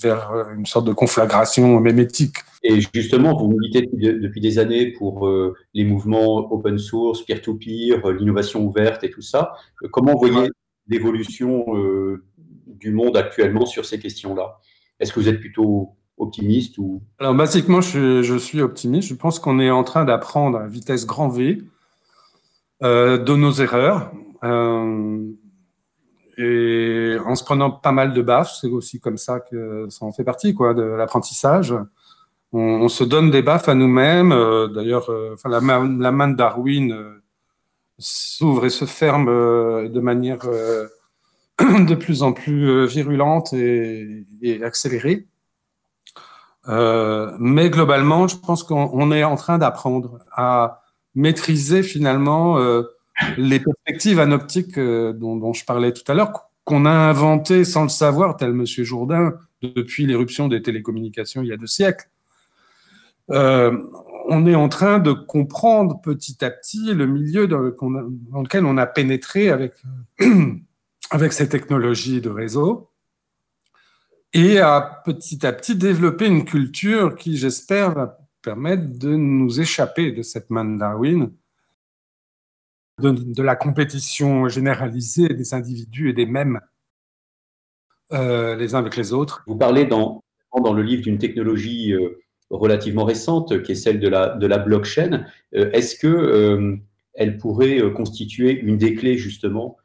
[0.02, 2.36] vers une sorte de conflagration mémétique.
[2.62, 8.64] Et justement, vous militez depuis des années pour euh, les mouvements open source, peer-to-peer, l'innovation
[8.64, 9.52] ouverte et tout ça.
[9.92, 10.50] Comment voyez
[10.88, 11.66] l'évolution
[12.66, 14.58] du monde actuellement sur ces questions-là?
[14.98, 16.76] Est-ce que vous êtes plutôt optimiste
[17.18, 19.08] Alors, basiquement, je, suis optimiste.
[19.08, 21.62] Je pense qu'on est en train d'apprendre à vitesse grand V
[22.82, 24.10] de nos erreurs
[26.40, 30.12] et en se prenant pas mal de baffes, c'est aussi comme ça que ça en
[30.12, 31.74] fait partie, quoi, de l'apprentissage.
[32.52, 34.32] On, se donne des baffes à nous-mêmes.
[34.32, 37.22] Euh, d'ailleurs, euh, la, main de Darwin euh,
[37.98, 40.40] s'ouvre et se ferme de manière
[41.60, 44.24] de plus en plus virulente et
[44.64, 45.26] accélérée.
[46.66, 50.82] Mais globalement, je pense qu'on est en train d'apprendre à
[51.14, 52.58] maîtriser finalement
[53.36, 57.88] les perspectives anoptiques euh, dont, je parlais tout à l'heure, qu'on a inventées sans le
[57.88, 62.08] savoir, tel Monsieur Jourdain, depuis l'éruption des télécommunications il y a deux siècles.
[63.30, 63.78] Euh,
[64.28, 68.86] on est en train de comprendre petit à petit le milieu dans, lequel on a
[68.86, 69.74] pénétré avec,
[71.10, 72.89] avec ces technologies de réseau
[74.32, 80.12] et à petit à petit développer une culture qui, j'espère, va permettre de nous échapper
[80.12, 81.32] de cette main de Darwin
[83.00, 86.60] de, la compétition généralisée des individus et des mêmes
[88.12, 89.42] euh, les uns avec les autres.
[89.46, 90.22] Vous parlez dans,
[90.62, 92.20] dans le livre d'une technologie euh,
[92.50, 95.24] relativement récente qui est celle de la, de la blockchain.
[95.54, 96.78] Euh, est-ce que
[97.14, 99.76] elle pourrait constituer une des clés justement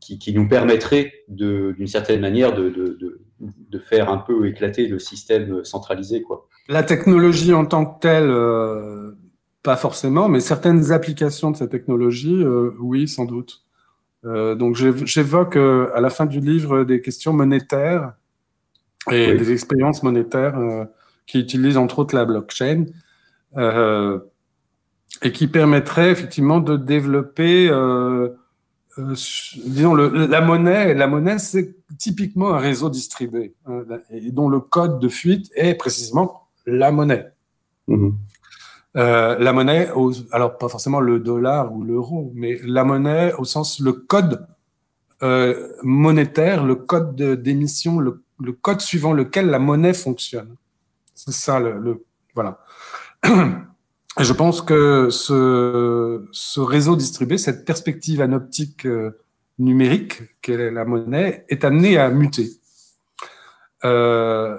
[0.00, 4.98] qui, qui, nous permettrait d'une certaine manière de, de, de, faire un peu éclater le
[4.98, 6.48] système centralisé quoi.
[6.68, 8.30] La technologie en tant que telle
[9.62, 13.64] pas forcément, mais certaines applications de cette technologie, euh, oui, sans doute.
[14.24, 18.14] Euh, donc j'évoque euh, à la fin du livre des questions monétaires
[19.10, 20.58] et des expériences monétaires
[21.26, 22.86] qui utilisent entre autres la blockchain
[25.22, 27.70] et qui permettraient effectivement de développer,
[28.98, 30.94] disons, le, la monnaie.
[30.94, 35.74] La monnaie, c'est typiquement un réseau distribué hein, et dont le code de fuite est
[35.74, 37.32] précisément la monnaie.
[37.86, 38.10] Mmh.
[38.96, 39.90] Euh, la monnaie,
[40.32, 44.46] alors pas forcément le dollar ou l'euro, mais la monnaie au sens le code
[45.22, 48.22] euh, monétaire, le code d'émission, le,
[48.60, 50.56] code suivant lequel la monnaie fonctionne.
[51.14, 52.58] C'est ça le, voilà.
[54.18, 59.18] Je pense que ce, réseau distribué, cette perspective anoptique euh,
[59.58, 62.50] numérique qu'est la monnaie, est amené à muter.
[63.84, 64.58] Euh,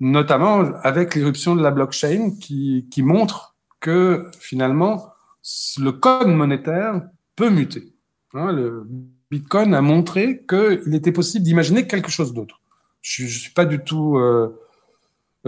[0.00, 5.12] notamment avec l'éruption de la blockchain qui, qui, montre que finalement
[5.78, 7.02] le code monétaire
[7.36, 7.94] peut muter.
[8.34, 8.86] Hein, le
[9.30, 12.60] Bitcoin a montré qu'il était possible d'imaginer quelque chose d'autre.
[13.00, 14.60] Je ne suis pas du tout euh,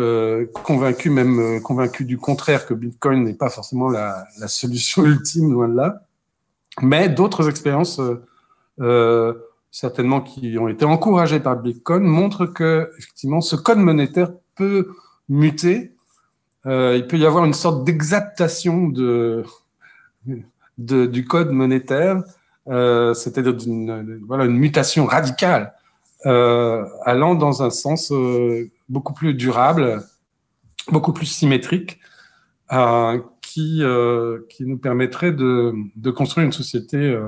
[0.00, 5.52] euh, convaincu, même euh, convaincu du contraire, que Bitcoin n'est pas forcément la, solution ultime,
[5.52, 6.02] loin de là.
[6.82, 8.00] Mais d'autres expériences
[8.80, 9.34] euh,
[9.70, 14.88] certainement qui ont été encouragés par Bitcoin, montrent que effectivement ce code monétaire peut
[15.28, 15.92] muter.
[16.64, 19.44] Il peut y avoir une sorte d'exaptation de,
[20.78, 22.22] du code monétaire,
[22.66, 25.72] c'est-à-dire une, voilà, une mutation radicale
[26.24, 30.02] allant dans un sens euh, beaucoup plus durable,
[30.90, 31.98] beaucoup plus symétrique,
[32.72, 37.18] euh, qui, euh, qui nous permettrait de, de construire une société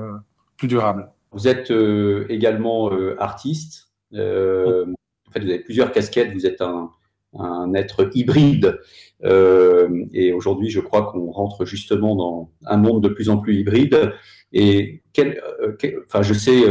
[0.57, 1.09] plus durable.
[1.33, 3.89] Vous êtes euh, également euh, artiste.
[4.13, 4.85] Euh,
[5.27, 6.31] en fait, vous avez plusieurs casquettes.
[6.33, 6.91] Vous êtes un,
[7.73, 8.79] être hybride.
[9.23, 14.13] et aujourd'hui, je crois qu'on rentre justement dans un monde de plus en plus hybride.
[14.51, 15.01] Et
[16.05, 16.61] enfin, je sais,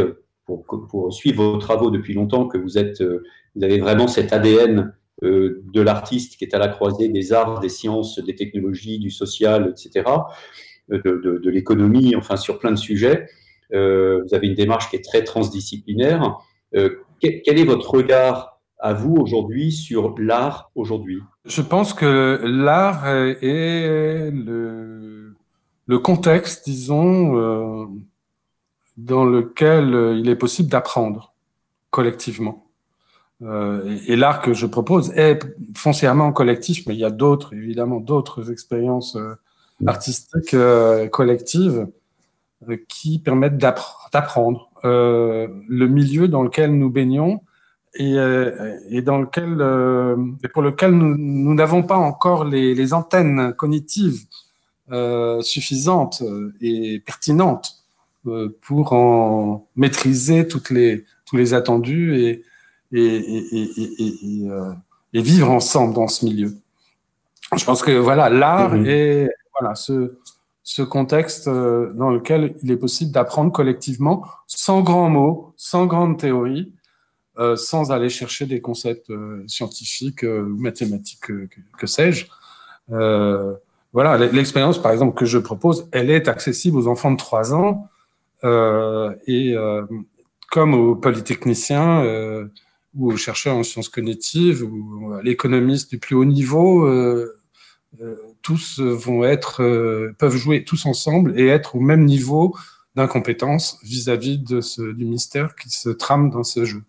[0.59, 4.95] pour, pour, suivre vos travaux depuis longtemps, que vous, êtes, vous avez vraiment cet ADN
[5.23, 9.71] de l'artiste qui est à la croisée des arts, des sciences, des technologies, du social,
[9.71, 10.05] etc.,
[10.89, 13.27] de, de l'économie, enfin sur plein de sujets.
[13.75, 16.39] Euh, vous avez une démarche qui est très transdisciplinaire.
[16.75, 21.21] Euh, quel, est votre regard à vous aujourd'hui sur l'art aujourd'hui?
[21.45, 25.35] Je pense que l'art est le,
[25.99, 27.87] contexte, disons, euh,
[28.97, 31.33] dans lequel il est possible d'apprendre
[31.91, 32.67] collectivement.
[33.43, 35.41] Euh, et, l'art que je propose est
[35.77, 39.17] foncièrement collectif, mais il y a d'autres, évidemment, d'autres expériences
[39.87, 40.57] artistiques
[41.11, 41.89] collectives
[42.89, 44.71] qui permettent d'apprendre.
[44.85, 47.41] Euh, le milieu dans lequel nous baignons
[47.95, 48.15] et,
[49.03, 49.61] dans lequel,
[50.45, 54.25] et pour lequel nous n'avons pas encore les antennes cognitives
[55.41, 56.23] suffisantes
[56.61, 57.82] et pertinentes
[58.61, 62.45] pour en maîtriser toutes les, tous les attendus et,
[62.93, 63.69] et,
[65.13, 66.55] et, vivre ensemble dans ce milieu.
[67.57, 68.87] Je pense que voilà, l'art mmh.
[68.87, 70.15] est voilà, ce,
[70.63, 76.19] ce contexte euh, dans lequel il est possible d'apprendre collectivement, sans grands mots, sans grande
[76.19, 76.73] théorie,
[77.39, 81.49] euh, sans aller chercher des concepts euh, scientifiques ou mathématiques, que,
[81.79, 82.27] que sais-je.
[82.89, 87.89] voilà, l'expérience, par exemple, que je propose, elle est accessible aux enfants de 3 ans
[88.45, 89.55] et
[90.51, 92.05] comme aux polytechniciens
[92.95, 96.87] ou aux chercheurs en sciences cognitives ou à l'économiste du plus haut niveau
[98.01, 102.57] euh, tous vont être, euh, peuvent jouer tous ensemble et être au même niveau
[102.95, 106.83] d'incompétence vis-à-vis de ce, du mystère qui se trame dans ce jeu.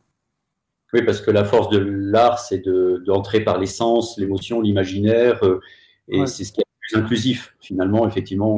[0.93, 2.63] Oui, parce que la force de l'art, c'est
[3.05, 5.59] d'entrer par les sens, l'émotion, l'imaginaire, euh,
[6.07, 7.55] et c'est ce qui est le plus inclusif.
[7.59, 8.57] Finalement, effectivement,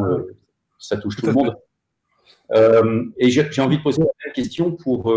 [0.77, 1.55] ça touche tout, le monde.
[2.53, 5.13] Et j'ai envie de poser la question pour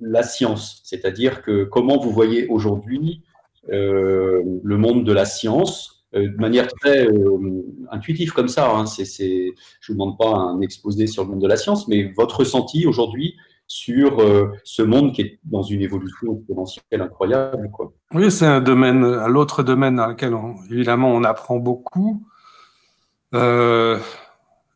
[0.00, 3.22] la science, c'est-à-dire que comment vous voyez aujourd'hui
[3.68, 8.70] le monde de la science euh, de manière très euh, intuitive comme ça.
[8.70, 8.86] Hein.
[8.86, 9.50] Je ne
[9.88, 13.36] vous demande pas un exposé sur le monde de la science, mais votre ressenti aujourd'hui
[13.66, 17.70] sur euh, ce monde qui est dans une évolution exponentielle incroyable.
[18.14, 20.34] Oui, c'est un domaine, l'autre domaine dans lequel,
[20.70, 22.26] évidemment, on apprend beaucoup.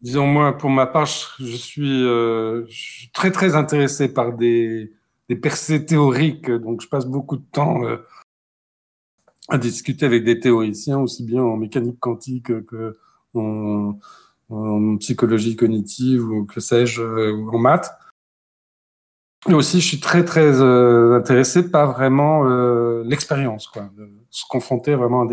[0.03, 4.92] Disons, moi, pour ma part, je suis, je suis très, très intéressé par des,
[5.40, 7.80] percées théoriques, donc je passe beaucoup de temps
[9.48, 12.96] à discuter avec des théoriciens, aussi bien en mécanique quantique que
[13.34, 13.94] en,
[14.98, 17.90] psychologie cognitive ou que sais-je, ou en maths.
[19.48, 24.44] Et aussi, je suis très très euh, intéressé par vraiment euh, l'expérience, quoi, de se
[24.48, 25.26] confronter vraiment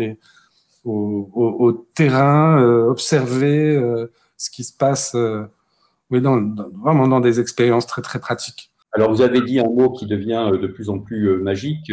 [0.84, 4.10] au, terrain, euh, observer euh,
[4.40, 5.16] ce qui se passe,
[6.10, 6.40] oui, dans,
[6.82, 8.72] vraiment dans des expériences très très pratiques.
[8.92, 11.92] Alors, vous avez dit un mot qui devient de plus en plus magique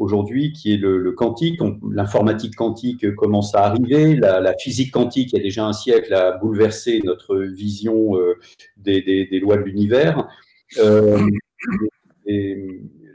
[0.00, 1.60] aujourd'hui, qui est le, quantique.
[1.92, 4.16] L'informatique quantique commence à arriver.
[4.16, 8.38] La, physique quantique, il y a déjà un siècle, a bouleversé notre vision euh,
[8.76, 10.28] des, lois de l'univers.
[10.78, 11.18] Euh,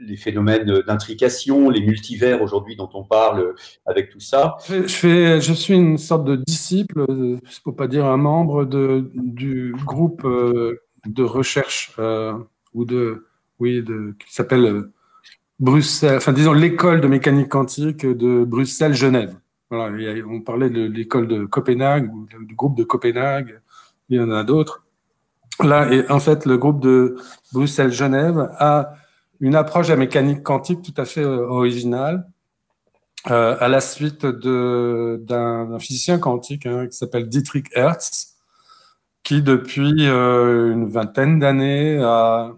[0.05, 4.57] les, phénomènes d'intrication, les multivers aujourd'hui dont on parle avec tout ça.
[4.69, 9.11] Je, fais, je suis une sorte de disciple, ne peux pas dire un membre de,
[9.13, 11.95] du groupe euh, de recherche
[12.73, 13.25] ou de,
[13.59, 14.85] oui, de, qui s'appelle
[15.59, 19.35] Bruxelles, enfin disons l'école de mécanique quantique de Bruxelles-Genève.
[19.69, 19.95] Voilà,
[20.29, 22.11] on parlait de l'école de Copenhague
[22.47, 23.61] du groupe de Copenhague,
[24.09, 24.83] il y en a d'autres.
[25.63, 27.15] Là, et en fait, le groupe de
[27.53, 28.95] Bruxelles-Genève a
[29.39, 32.27] une approche de la mécanique quantique tout à fait euh, originale,
[33.31, 38.35] euh, à la suite d'un physicien quantique hein, qui s'appelle Dietrich Hertz,
[39.23, 42.53] qui depuis euh, une vingtaine d'années a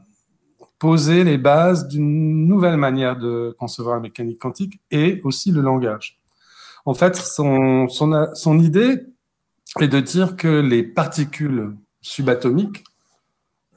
[0.79, 6.19] poser les bases d'une nouvelle manière de concevoir la mécanique quantique et aussi le langage.
[6.85, 9.07] En fait, son, son, son idée
[9.79, 12.83] est de dire que les particules subatomiques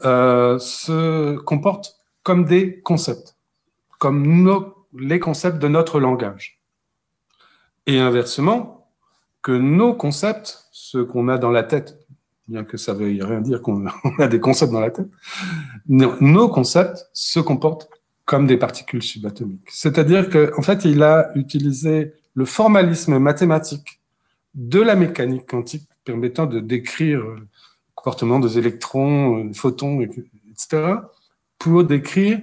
[0.02, 1.99] se comportent
[2.30, 3.34] comme des concepts,
[3.98, 6.60] comme nos, les concepts de notre langage.
[7.88, 8.88] Et inversement,
[9.42, 11.98] que nos concepts, ceux qu'on a dans la tête
[12.46, 13.84] bien que ça ne veuille rien dire qu'on
[14.20, 15.08] a des concepts dans la tête,
[15.88, 17.90] nos concepts se comportent
[18.26, 19.68] comme des particules subatomiques.
[19.68, 24.00] C'est-à-dire qu'en en fait, il a utilisé le formalisme mathématique
[24.54, 27.48] de la mécanique quantique permettant de décrire le
[27.96, 30.94] comportement des électrons, des photons, etc.,
[31.60, 32.40] pour décrire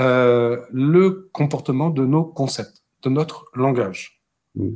[0.00, 4.20] euh, le comportement de nos concepts, de notre langage.
[4.56, 4.70] Mmh.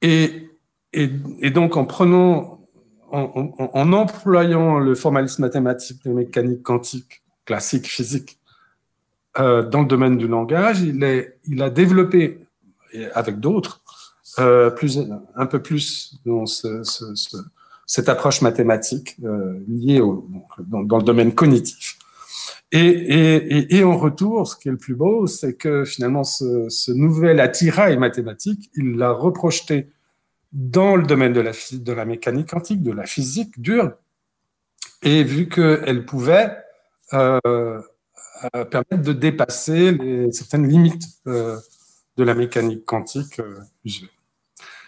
[0.00, 0.48] Et,
[0.94, 1.10] et,
[1.40, 2.60] et, donc, en prenant
[3.10, 8.38] en, employant le formalisme mathématique de mécanique quantique classique physique
[9.38, 12.38] euh, dans le domaine du langage, il, est, il a développé,
[13.14, 13.82] avec d'autres,
[14.38, 14.98] euh, plus,
[15.36, 17.36] un peu plus dans ce, ce,
[17.86, 19.16] cette approche mathématique
[19.68, 20.26] liée au,
[20.58, 21.98] dans, dans, le domaine cognitif.
[22.74, 26.70] Et, et, et, en retour, ce qui est le plus beau, c'est que finalement, ce,
[26.70, 29.88] ce nouvel attirail mathématique, il l'a reprojeté
[30.52, 33.92] dans le domaine de la, de la mécanique quantique, de la physique dure,
[35.02, 36.56] et vu qu'elle pouvait
[37.12, 41.58] euh, euh, permettre de dépasser les, certaines limites euh,
[42.16, 43.58] de la mécanique quantique euh,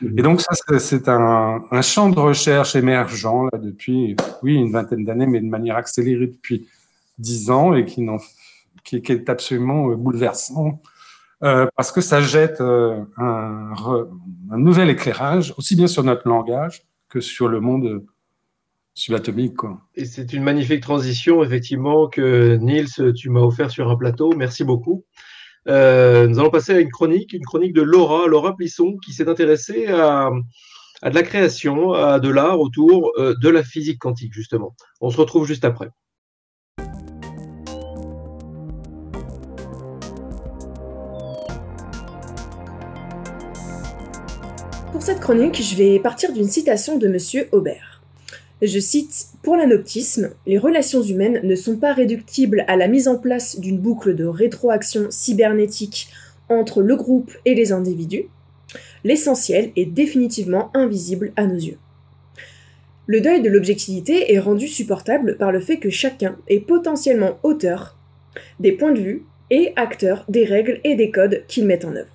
[0.03, 5.05] Et donc ça, c'est un, un, champ de recherche émergent là, depuis, oui, une vingtaine
[5.05, 6.67] d'années, mais de manière accélérée depuis
[7.19, 10.83] dix ans, et qui, est absolument bouleversant,
[11.41, 17.49] parce que ça jette un, un, nouvel éclairage, aussi bien sur notre langage que sur
[17.49, 18.05] le monde
[18.95, 19.57] subatomique.
[19.57, 19.81] Quoi.
[19.95, 24.33] Et c'est une magnifique transition, effectivement, que Niels, tu m'as offert sur un plateau.
[24.37, 25.05] Merci beaucoup.
[25.69, 29.29] Euh, nous allons passer à une chronique, une chronique de Laura, Laura Plisson, qui s'est
[29.29, 30.31] intéressée à,
[31.03, 34.75] de la création, à de l'art autour euh, de la physique quantique, justement.
[35.01, 35.89] On se retrouve juste après.
[45.05, 48.03] Cette chronique, je vais partir d'une citation de Monsieur Aubert.
[48.63, 53.19] Je cite Pour l'anoptisme, les relations humaines ne sont pas réductibles à la mise en
[53.19, 56.09] place d'une boucle de rétroaction cybernétique
[56.49, 58.31] entre le groupe et les individus.
[59.05, 61.77] L'essentiel est définitivement invisible à nos yeux.
[63.07, 67.99] Le deuil de l'objectivité est rendu supportable par le fait que chacun est potentiellement auteur
[68.59, 72.14] des points de vue et acteur des règles et des codes qu'il met en œuvre.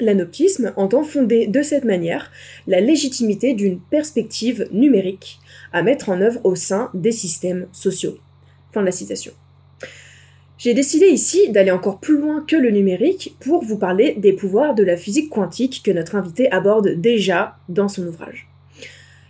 [0.00, 2.32] L'anoptisme entend fonder de cette manière
[2.66, 5.38] la légitimité d'une perspective numérique
[5.72, 8.18] à mettre en œuvre au sein des systèmes sociaux.
[8.72, 9.32] Fin de la citation.
[10.56, 14.74] J'ai décidé ici d'aller encore plus loin que le numérique pour vous parler des pouvoirs
[14.74, 18.48] de la physique quantique que notre invité aborde déjà dans son ouvrage.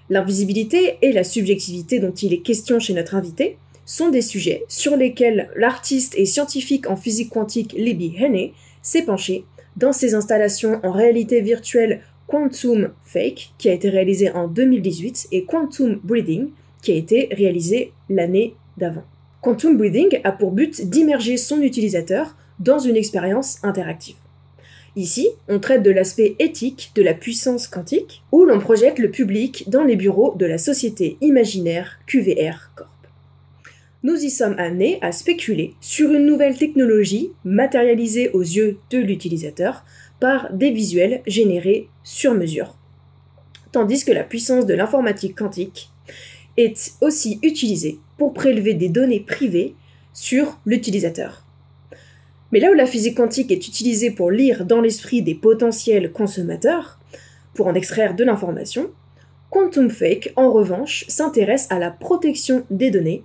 [0.09, 4.97] L'invisibilité et la subjectivité dont il est question chez notre invité sont des sujets sur
[4.97, 8.53] lesquels l'artiste et scientifique en physique quantique Libby Henney
[8.83, 9.45] s'est penché
[9.81, 15.45] dans ses installations en réalité virtuelle Quantum Fake, qui a été réalisé en 2018, et
[15.45, 16.51] Quantum Breathing,
[16.83, 19.05] qui a été réalisé l'année d'avant.
[19.41, 24.17] Quantum Breathing a pour but d'immerger son utilisateur dans une expérience interactive.
[24.97, 29.69] Ici, on traite de l'aspect éthique de la puissance quantique, où l'on projette le public
[29.69, 33.00] dans les bureaux de la société imaginaire QVR Corp
[34.03, 39.85] nous y sommes amenés à spéculer sur une nouvelle technologie matérialisée aux yeux de l'utilisateur
[40.21, 42.77] par des visuels générés sur mesure.
[43.73, 45.91] Tandis que la puissance de l'informatique quantique
[46.57, 49.75] est aussi utilisée pour prélever des données privées
[50.13, 51.45] sur l'utilisateur.
[52.53, 56.99] Mais là où la physique quantique est utilisée pour lire dans l'esprit des potentiels consommateurs,
[57.55, 58.91] pour en extraire de l'information,
[59.51, 63.25] Quantum Fake, en revanche, s'intéresse à la protection des données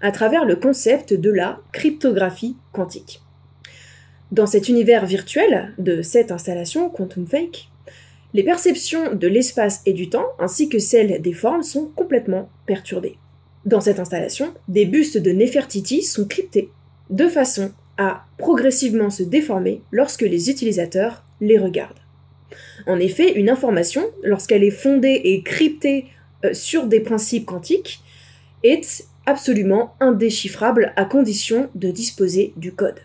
[0.00, 3.22] à travers le concept de la cryptographie quantique.
[4.32, 7.68] Dans cet univers virtuel de cette installation Quantum Fake,
[8.32, 13.16] les perceptions de l'espace et du temps ainsi que celles des formes sont complètement perturbées.
[13.64, 16.70] Dans cette installation, des bustes de Nefertiti sont cryptés
[17.10, 22.00] de façon à progressivement se déformer lorsque les utilisateurs les regardent.
[22.86, 26.06] En effet, une information, lorsqu'elle est fondée et cryptée
[26.44, 28.00] euh, sur des principes quantiques,
[28.62, 33.00] est absolument indéchiffrable à condition de disposer du code.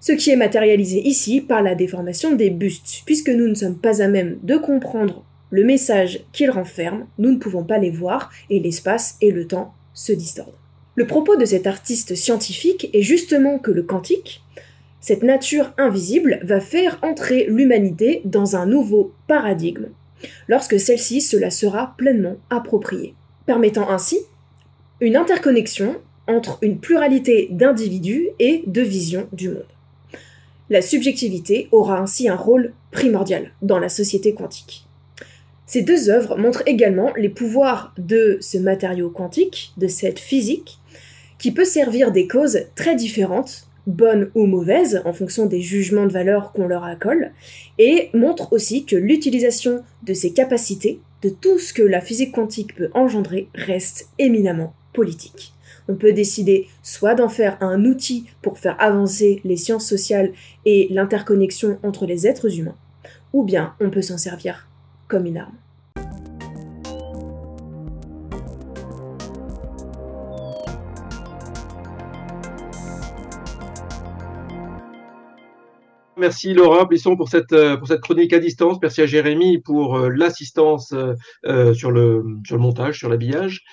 [0.00, 4.02] Ce qui est matérialisé ici par la déformation des bustes, puisque nous ne sommes pas
[4.02, 8.58] à même de comprendre le message qu'ils renferment, nous ne pouvons pas les voir et
[8.58, 10.56] l'espace et le temps se distordent.
[10.94, 14.42] Le propos de cet artiste scientifique est justement que le quantique,
[15.00, 19.88] cette nature invisible, va faire entrer l'humanité dans un nouveau paradigme,
[20.48, 23.14] lorsque celle-ci se la sera pleinement appropriée,
[23.46, 24.18] permettant ainsi
[25.02, 25.96] une interconnexion
[26.28, 29.66] entre une pluralité d'individus et de visions du monde.
[30.70, 34.86] La subjectivité aura ainsi un rôle primordial dans la société quantique.
[35.66, 40.78] Ces deux œuvres montrent également les pouvoirs de ce matériau quantique, de cette physique,
[41.36, 46.12] qui peut servir des causes très différentes, bonnes ou mauvaises, en fonction des jugements de
[46.12, 47.32] valeur qu'on leur accole,
[47.78, 52.76] et montrent aussi que l'utilisation de ces capacités, de tout ce que la physique quantique
[52.76, 54.74] peut engendrer, reste éminemment
[55.88, 60.32] On peut décider soit d'en faire un outil pour faire avancer les sciences sociales
[60.64, 62.76] et l'interconnexion entre les êtres humains,
[63.32, 64.68] ou bien on peut s'en servir
[65.08, 65.56] comme une arme.
[76.22, 78.78] Merci Laura Blisson pour cette, euh, pour cette chronique à distance.
[78.80, 83.64] Merci à Jérémy pour euh, l'assistance euh, sur, le, sur le montage, sur l'habillage.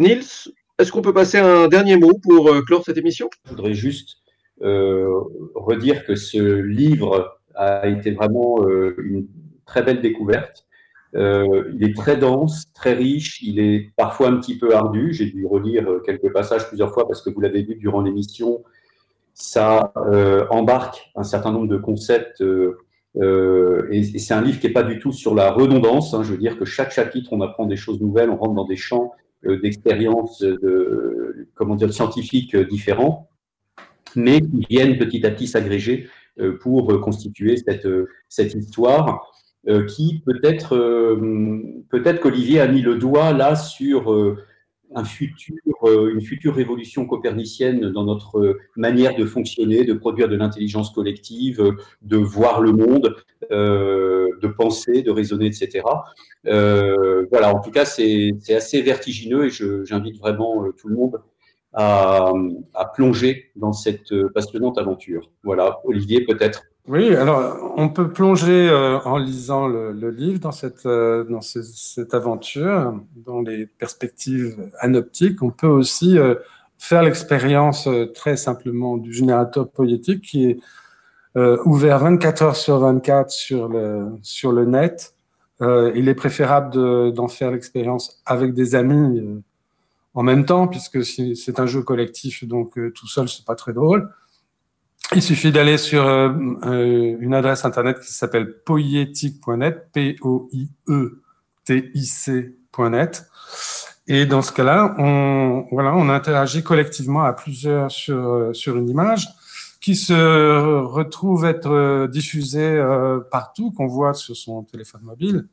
[0.00, 3.28] Nils, est-ce qu'on peut passer un dernier mot pour euh, clore cette émission?
[3.44, 4.16] Je voudrais juste
[4.62, 5.06] euh,
[5.54, 9.26] redire que ce livre a été vraiment euh, une
[9.66, 10.66] très belle découverte.
[11.12, 15.12] il est très dense, très riche, il est parfois un petit peu ardu.
[15.12, 18.64] J'ai dû relire quelques passages plusieurs fois parce que vous l'avez vu durant l'émission.
[19.34, 19.92] Ça
[20.50, 25.12] embarque un certain nombre de concepts et, c'est un livre qui n'est pas du tout
[25.12, 26.14] sur la redondance.
[26.14, 26.22] Hein.
[26.22, 28.76] Je veux dire que chaque chapitre, on apprend des choses nouvelles, on rentre dans des
[28.76, 29.12] champs
[29.44, 33.28] d'expériences de, comment dire, scientifiques différents.
[34.16, 36.08] mais qui viennent petit à petit s'agréger
[36.60, 37.88] pour constituer cette,
[38.28, 39.30] cette histoire
[39.88, 40.74] qui peut-être
[41.90, 44.36] peut-être qu'Olivier a mis le doigt là sur
[44.94, 50.90] un futur, une future révolution copernicienne dans notre manière de fonctionner, de produire de l'intelligence
[50.90, 51.62] collective,
[52.02, 53.16] de voir le monde,
[53.50, 55.82] de penser, de raisonner, etc.
[56.44, 59.50] voilà, en tout cas, c'est assez vertigineux et
[59.84, 61.20] j'invite vraiment tout le monde
[61.72, 62.32] à,
[62.94, 65.30] plonger dans cette passionnante aventure.
[65.44, 66.64] Voilà, Olivier, peut-être.
[66.88, 72.94] Oui, alors on peut plonger euh, en lisant le, livre dans, cette, euh, cette aventure,
[73.14, 75.42] dans les perspectives anoptiques.
[75.42, 76.34] On peut aussi euh,
[76.78, 80.58] faire l'expérience très simplement du générateur poétique qui est
[81.64, 85.14] ouvert 24 heures sur 24 sur le, sur le net.
[85.60, 89.22] il est préférable d'en faire l'expérience avec des amis
[90.14, 94.10] en même temps, puisque c'est un jeu collectif, donc tout seul, c'est pas très drôle.
[95.14, 96.28] Il suffit d'aller sur euh,
[96.64, 100.46] euh, une adresse internet qui s'appelle poietic.net, P-O-I-E-T-I-C.net.
[104.06, 109.26] Et dans ce cas-là, on, voilà, on interagit collectivement à plusieurs sur, sur une image
[109.80, 112.82] qui se retrouve être diffusée
[113.30, 115.46] partout, qu'on voit sur son téléphone mobile.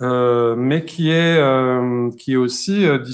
[0.00, 3.04] Euh, mais qui est, euh, qui est aussi euh,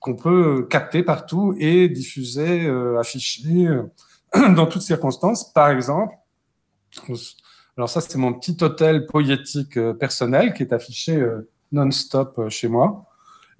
[0.00, 2.68] qu'on peut capter partout et diffuser,
[2.98, 3.68] afficher
[4.56, 5.52] dans toutes circonstances.
[5.52, 6.14] Par exemple,
[7.76, 11.24] alors ça c'est mon petit hôtel poétique personnel qui est affiché
[11.72, 13.06] non-stop chez moi.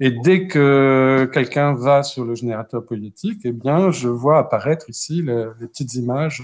[0.01, 5.23] Et dès que quelqu'un va sur le générateur poétique, eh bien, je vois apparaître ici
[5.23, 6.43] les, petites images,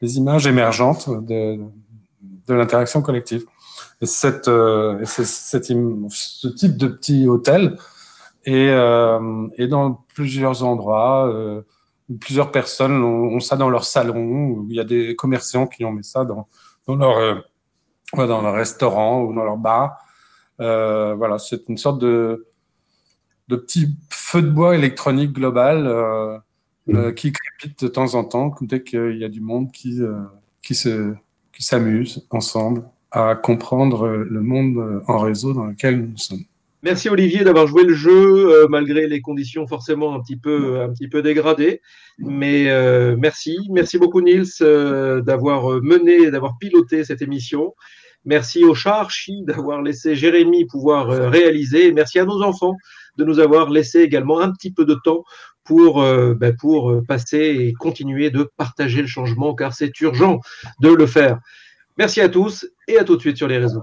[0.00, 1.58] les images émergentes de,
[2.48, 3.44] l'interaction collective.
[4.02, 7.78] Et, cette, euh, ce type de petit hôtel
[8.44, 11.28] est, euh, dans plusieurs endroits.
[11.28, 11.62] Euh,
[12.20, 14.66] plusieurs personnes ont, ça dans leur salon.
[14.68, 16.48] Il y a des commerçants qui ont mis ça dans,
[16.86, 17.44] dans leur
[18.14, 19.98] dans leur restaurant ou dans leur bar.
[20.58, 22.46] voilà, c'est une sorte de,
[23.48, 26.42] de petit feu de bois électronique global
[26.86, 27.12] mmh.
[27.14, 30.00] qui crépite de temps en temps dès qu'il y a du monde qui,
[30.62, 31.14] qui se
[31.52, 36.44] qui s'amuse ensemble à comprendre le monde en réseau dans lequel nous sommes.
[36.84, 41.80] Merci Olivier d'avoir joué le jeu euh, malgré les conditions forcément un petit peu, dégradées.
[42.18, 47.72] Mais euh, merci, merci beaucoup Nils euh, d'avoir mené, d'avoir piloté cette émission.
[48.24, 49.06] Merci au chat
[49.46, 51.92] d'avoir laissé Jérémy pouvoir réaliser.
[51.92, 52.74] merci à nos enfants
[53.16, 55.22] de nous avoir laissé également un petit peu de temps
[55.64, 60.40] pour, ben, pour passer et continuer de partager le changement car c'est urgent
[60.80, 61.38] de le faire.
[61.98, 63.82] Merci à tous et à tout de suite sur les réseaux.